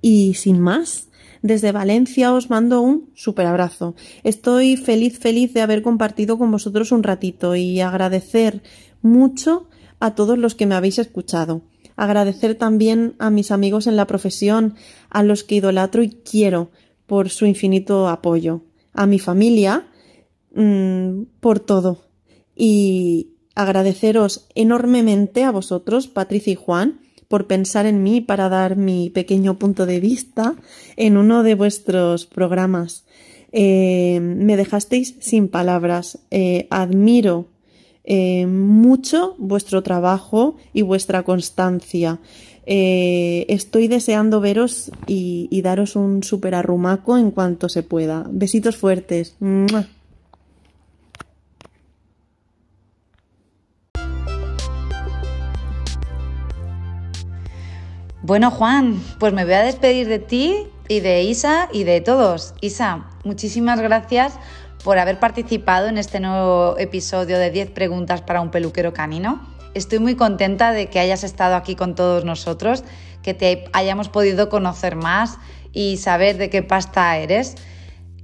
Y 0.00 0.34
sin 0.34 0.60
más, 0.60 1.08
desde 1.42 1.72
Valencia 1.72 2.32
os 2.32 2.48
mando 2.48 2.80
un 2.80 3.10
super 3.14 3.46
abrazo. 3.46 3.94
Estoy 4.22 4.76
feliz, 4.76 5.18
feliz 5.18 5.52
de 5.52 5.60
haber 5.60 5.82
compartido 5.82 6.38
con 6.38 6.50
vosotros 6.50 6.90
un 6.90 7.02
ratito 7.02 7.54
y 7.54 7.80
agradecer 7.80 8.62
mucho 9.02 9.68
a 10.00 10.14
todos 10.14 10.38
los 10.38 10.54
que 10.54 10.66
me 10.66 10.74
habéis 10.74 10.98
escuchado. 10.98 11.62
Agradecer 11.96 12.54
también 12.56 13.14
a 13.18 13.30
mis 13.30 13.50
amigos 13.50 13.86
en 13.86 13.96
la 13.96 14.06
profesión, 14.06 14.74
a 15.10 15.22
los 15.22 15.44
que 15.44 15.56
idolatro 15.56 16.02
y 16.02 16.10
quiero 16.10 16.70
por 17.06 17.28
su 17.30 17.46
infinito 17.46 18.08
apoyo. 18.08 18.62
A 18.92 19.06
mi 19.06 19.18
familia, 19.18 19.86
mm, 20.54 21.22
por 21.40 21.60
todo. 21.60 22.04
Y, 22.56 23.34
agradeceros 23.54 24.46
enormemente 24.54 25.44
a 25.44 25.52
vosotros, 25.52 26.08
Patricia 26.08 26.52
y 26.52 26.56
Juan, 26.56 27.00
por 27.28 27.46
pensar 27.46 27.86
en 27.86 28.02
mí 28.02 28.20
para 28.20 28.48
dar 28.48 28.76
mi 28.76 29.10
pequeño 29.10 29.58
punto 29.58 29.86
de 29.86 30.00
vista 30.00 30.54
en 30.96 31.16
uno 31.16 31.42
de 31.42 31.54
vuestros 31.54 32.26
programas. 32.26 33.06
Eh, 33.52 34.20
me 34.20 34.56
dejasteis 34.56 35.16
sin 35.20 35.48
palabras. 35.48 36.18
Eh, 36.30 36.66
admiro 36.70 37.48
eh, 38.04 38.46
mucho 38.46 39.34
vuestro 39.38 39.82
trabajo 39.82 40.56
y 40.72 40.82
vuestra 40.82 41.22
constancia. 41.22 42.20
estoy 42.66 43.88
deseando 43.88 44.40
veros 44.40 44.90
y, 45.06 45.60
daros 45.62 45.96
un 45.96 46.22
super 46.22 46.54
arrumaco 46.54 47.18
en 47.18 47.30
cuanto 47.30 47.68
se 47.68 47.82
pueda. 47.82 48.26
Besitos 48.30 48.76
fuertes. 48.76 49.36
Bueno, 58.26 58.50
Juan, 58.50 59.02
pues 59.20 59.34
me 59.34 59.44
voy 59.44 59.52
a 59.52 59.62
despedir 59.62 60.08
de 60.08 60.18
ti 60.18 60.56
y 60.88 61.00
de 61.00 61.24
Isa 61.24 61.68
y 61.74 61.84
de 61.84 62.00
todos. 62.00 62.54
Isa, 62.62 63.10
muchísimas 63.22 63.80
gracias 63.80 64.38
por 64.84 64.98
haber 64.98 65.18
participado 65.18 65.88
en 65.88 65.96
este 65.96 66.20
nuevo 66.20 66.76
episodio 66.78 67.38
de 67.38 67.50
10 67.50 67.70
preguntas 67.70 68.20
para 68.20 68.42
un 68.42 68.50
peluquero 68.50 68.92
canino. 68.92 69.40
Estoy 69.72 69.98
muy 69.98 70.14
contenta 70.14 70.72
de 70.72 70.88
que 70.88 71.00
hayas 71.00 71.24
estado 71.24 71.56
aquí 71.56 71.74
con 71.74 71.94
todos 71.94 72.26
nosotros, 72.26 72.84
que 73.22 73.32
te 73.32 73.64
hayamos 73.72 74.10
podido 74.10 74.50
conocer 74.50 74.94
más 74.94 75.38
y 75.72 75.96
saber 75.96 76.36
de 76.36 76.50
qué 76.50 76.62
pasta 76.62 77.16
eres. 77.16 77.54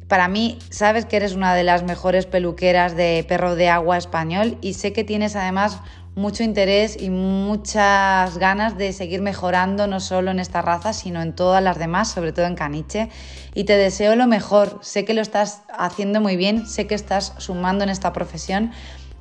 Para 0.06 0.28
mí, 0.28 0.58
sabes 0.68 1.06
que 1.06 1.16
eres 1.16 1.34
una 1.34 1.54
de 1.54 1.64
las 1.64 1.82
mejores 1.82 2.26
peluqueras 2.26 2.94
de 2.94 3.24
perro 3.26 3.56
de 3.56 3.70
agua 3.70 3.96
español 3.96 4.58
y 4.60 4.74
sé 4.74 4.92
que 4.92 5.02
tienes 5.02 5.36
además 5.36 5.80
mucho 6.14 6.42
interés 6.42 7.00
y 7.00 7.10
muchas 7.10 8.36
ganas 8.38 8.76
de 8.76 8.92
seguir 8.92 9.22
mejorando 9.22 9.86
no 9.86 10.00
solo 10.00 10.30
en 10.30 10.40
esta 10.40 10.60
raza, 10.60 10.92
sino 10.92 11.22
en 11.22 11.34
todas 11.34 11.62
las 11.62 11.78
demás, 11.78 12.10
sobre 12.10 12.32
todo 12.32 12.46
en 12.46 12.56
caniche. 12.56 13.08
Y 13.54 13.64
te 13.64 13.76
deseo 13.76 14.16
lo 14.16 14.26
mejor. 14.26 14.78
Sé 14.82 15.04
que 15.04 15.14
lo 15.14 15.20
estás 15.20 15.62
haciendo 15.76 16.20
muy 16.20 16.36
bien, 16.36 16.66
sé 16.66 16.86
que 16.86 16.94
estás 16.94 17.34
sumando 17.38 17.84
en 17.84 17.90
esta 17.90 18.12
profesión 18.12 18.72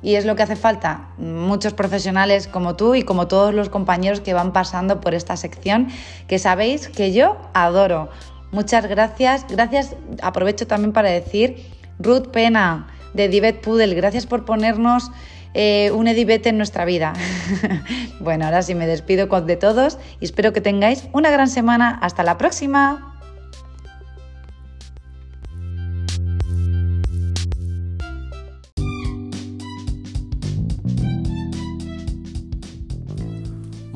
y 0.02 0.14
es 0.14 0.24
lo 0.24 0.34
que 0.34 0.42
hace 0.42 0.56
falta. 0.56 1.08
Muchos 1.18 1.74
profesionales 1.74 2.48
como 2.48 2.76
tú 2.76 2.94
y 2.94 3.02
como 3.02 3.28
todos 3.28 3.54
los 3.54 3.68
compañeros 3.68 4.20
que 4.20 4.34
van 4.34 4.52
pasando 4.52 5.00
por 5.00 5.14
esta 5.14 5.36
sección, 5.36 5.88
que 6.26 6.38
sabéis 6.38 6.88
que 6.88 7.12
yo 7.12 7.36
adoro. 7.54 8.08
Muchas 8.50 8.86
gracias. 8.86 9.46
Gracias, 9.48 9.94
aprovecho 10.22 10.66
también 10.66 10.92
para 10.92 11.10
decir, 11.10 11.64
Ruth 11.98 12.28
Pena, 12.28 12.88
de 13.14 13.28
Divet 13.28 13.60
Poodle. 13.60 13.94
Gracias 13.94 14.26
por 14.26 14.44
ponernos 14.44 15.10
eh, 15.54 15.90
un 15.92 16.08
Edivet 16.08 16.46
en 16.46 16.56
nuestra 16.56 16.84
vida. 16.84 17.12
bueno, 18.20 18.44
ahora 18.44 18.62
sí 18.62 18.74
me 18.74 18.86
despido 18.86 19.26
de 19.26 19.56
todos 19.56 19.98
y 20.20 20.24
espero 20.24 20.52
que 20.52 20.60
tengáis 20.60 21.08
una 21.12 21.30
gran 21.30 21.48
semana. 21.48 21.98
Hasta 22.02 22.22
la 22.22 22.38
próxima. 22.38 23.10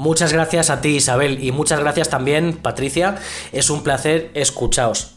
Muchas 0.05 0.35
gracias 0.35 0.69
a 0.69 0.83
ti 0.83 0.97
Isabel 0.97 1.43
y 1.43 1.51
muchas 1.51 1.81
gracias 1.81 2.11
también 2.11 2.59
Patricia. 2.61 3.17
Es 3.53 3.71
un 3.71 3.83
placer 3.83 4.31
escucharos. 4.35 5.15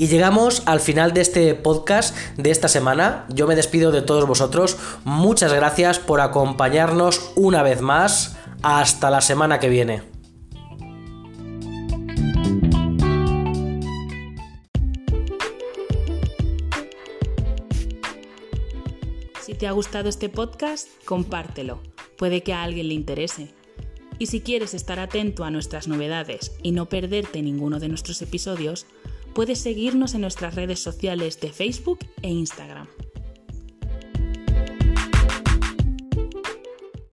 Y 0.00 0.06
llegamos 0.06 0.62
al 0.64 0.80
final 0.80 1.12
de 1.12 1.20
este 1.20 1.54
podcast 1.54 2.16
de 2.38 2.50
esta 2.50 2.68
semana. 2.68 3.26
Yo 3.28 3.46
me 3.46 3.54
despido 3.54 3.92
de 3.92 4.00
todos 4.00 4.26
vosotros. 4.26 4.78
Muchas 5.04 5.52
gracias 5.52 5.98
por 5.98 6.22
acompañarnos 6.22 7.32
una 7.36 7.62
vez 7.62 7.82
más. 7.82 8.34
Hasta 8.62 9.10
la 9.10 9.20
semana 9.20 9.60
que 9.60 9.68
viene. 9.68 10.02
Si 19.42 19.52
te 19.52 19.66
ha 19.66 19.72
gustado 19.72 20.08
este 20.08 20.30
podcast, 20.30 20.88
compártelo. 21.04 21.82
Puede 22.16 22.42
que 22.42 22.54
a 22.54 22.62
alguien 22.62 22.88
le 22.88 22.94
interese. 22.94 23.52
Y 24.18 24.26
si 24.26 24.40
quieres 24.40 24.72
estar 24.72 24.98
atento 24.98 25.44
a 25.44 25.50
nuestras 25.50 25.88
novedades 25.88 26.52
y 26.62 26.72
no 26.72 26.86
perderte 26.86 27.42
ninguno 27.42 27.80
de 27.80 27.88
nuestros 27.88 28.22
episodios, 28.22 28.86
puedes 29.34 29.58
seguirnos 29.58 30.14
en 30.14 30.22
nuestras 30.22 30.54
redes 30.54 30.80
sociales 30.80 31.40
de 31.40 31.52
Facebook 31.52 32.00
e 32.22 32.28
Instagram. 32.28 32.86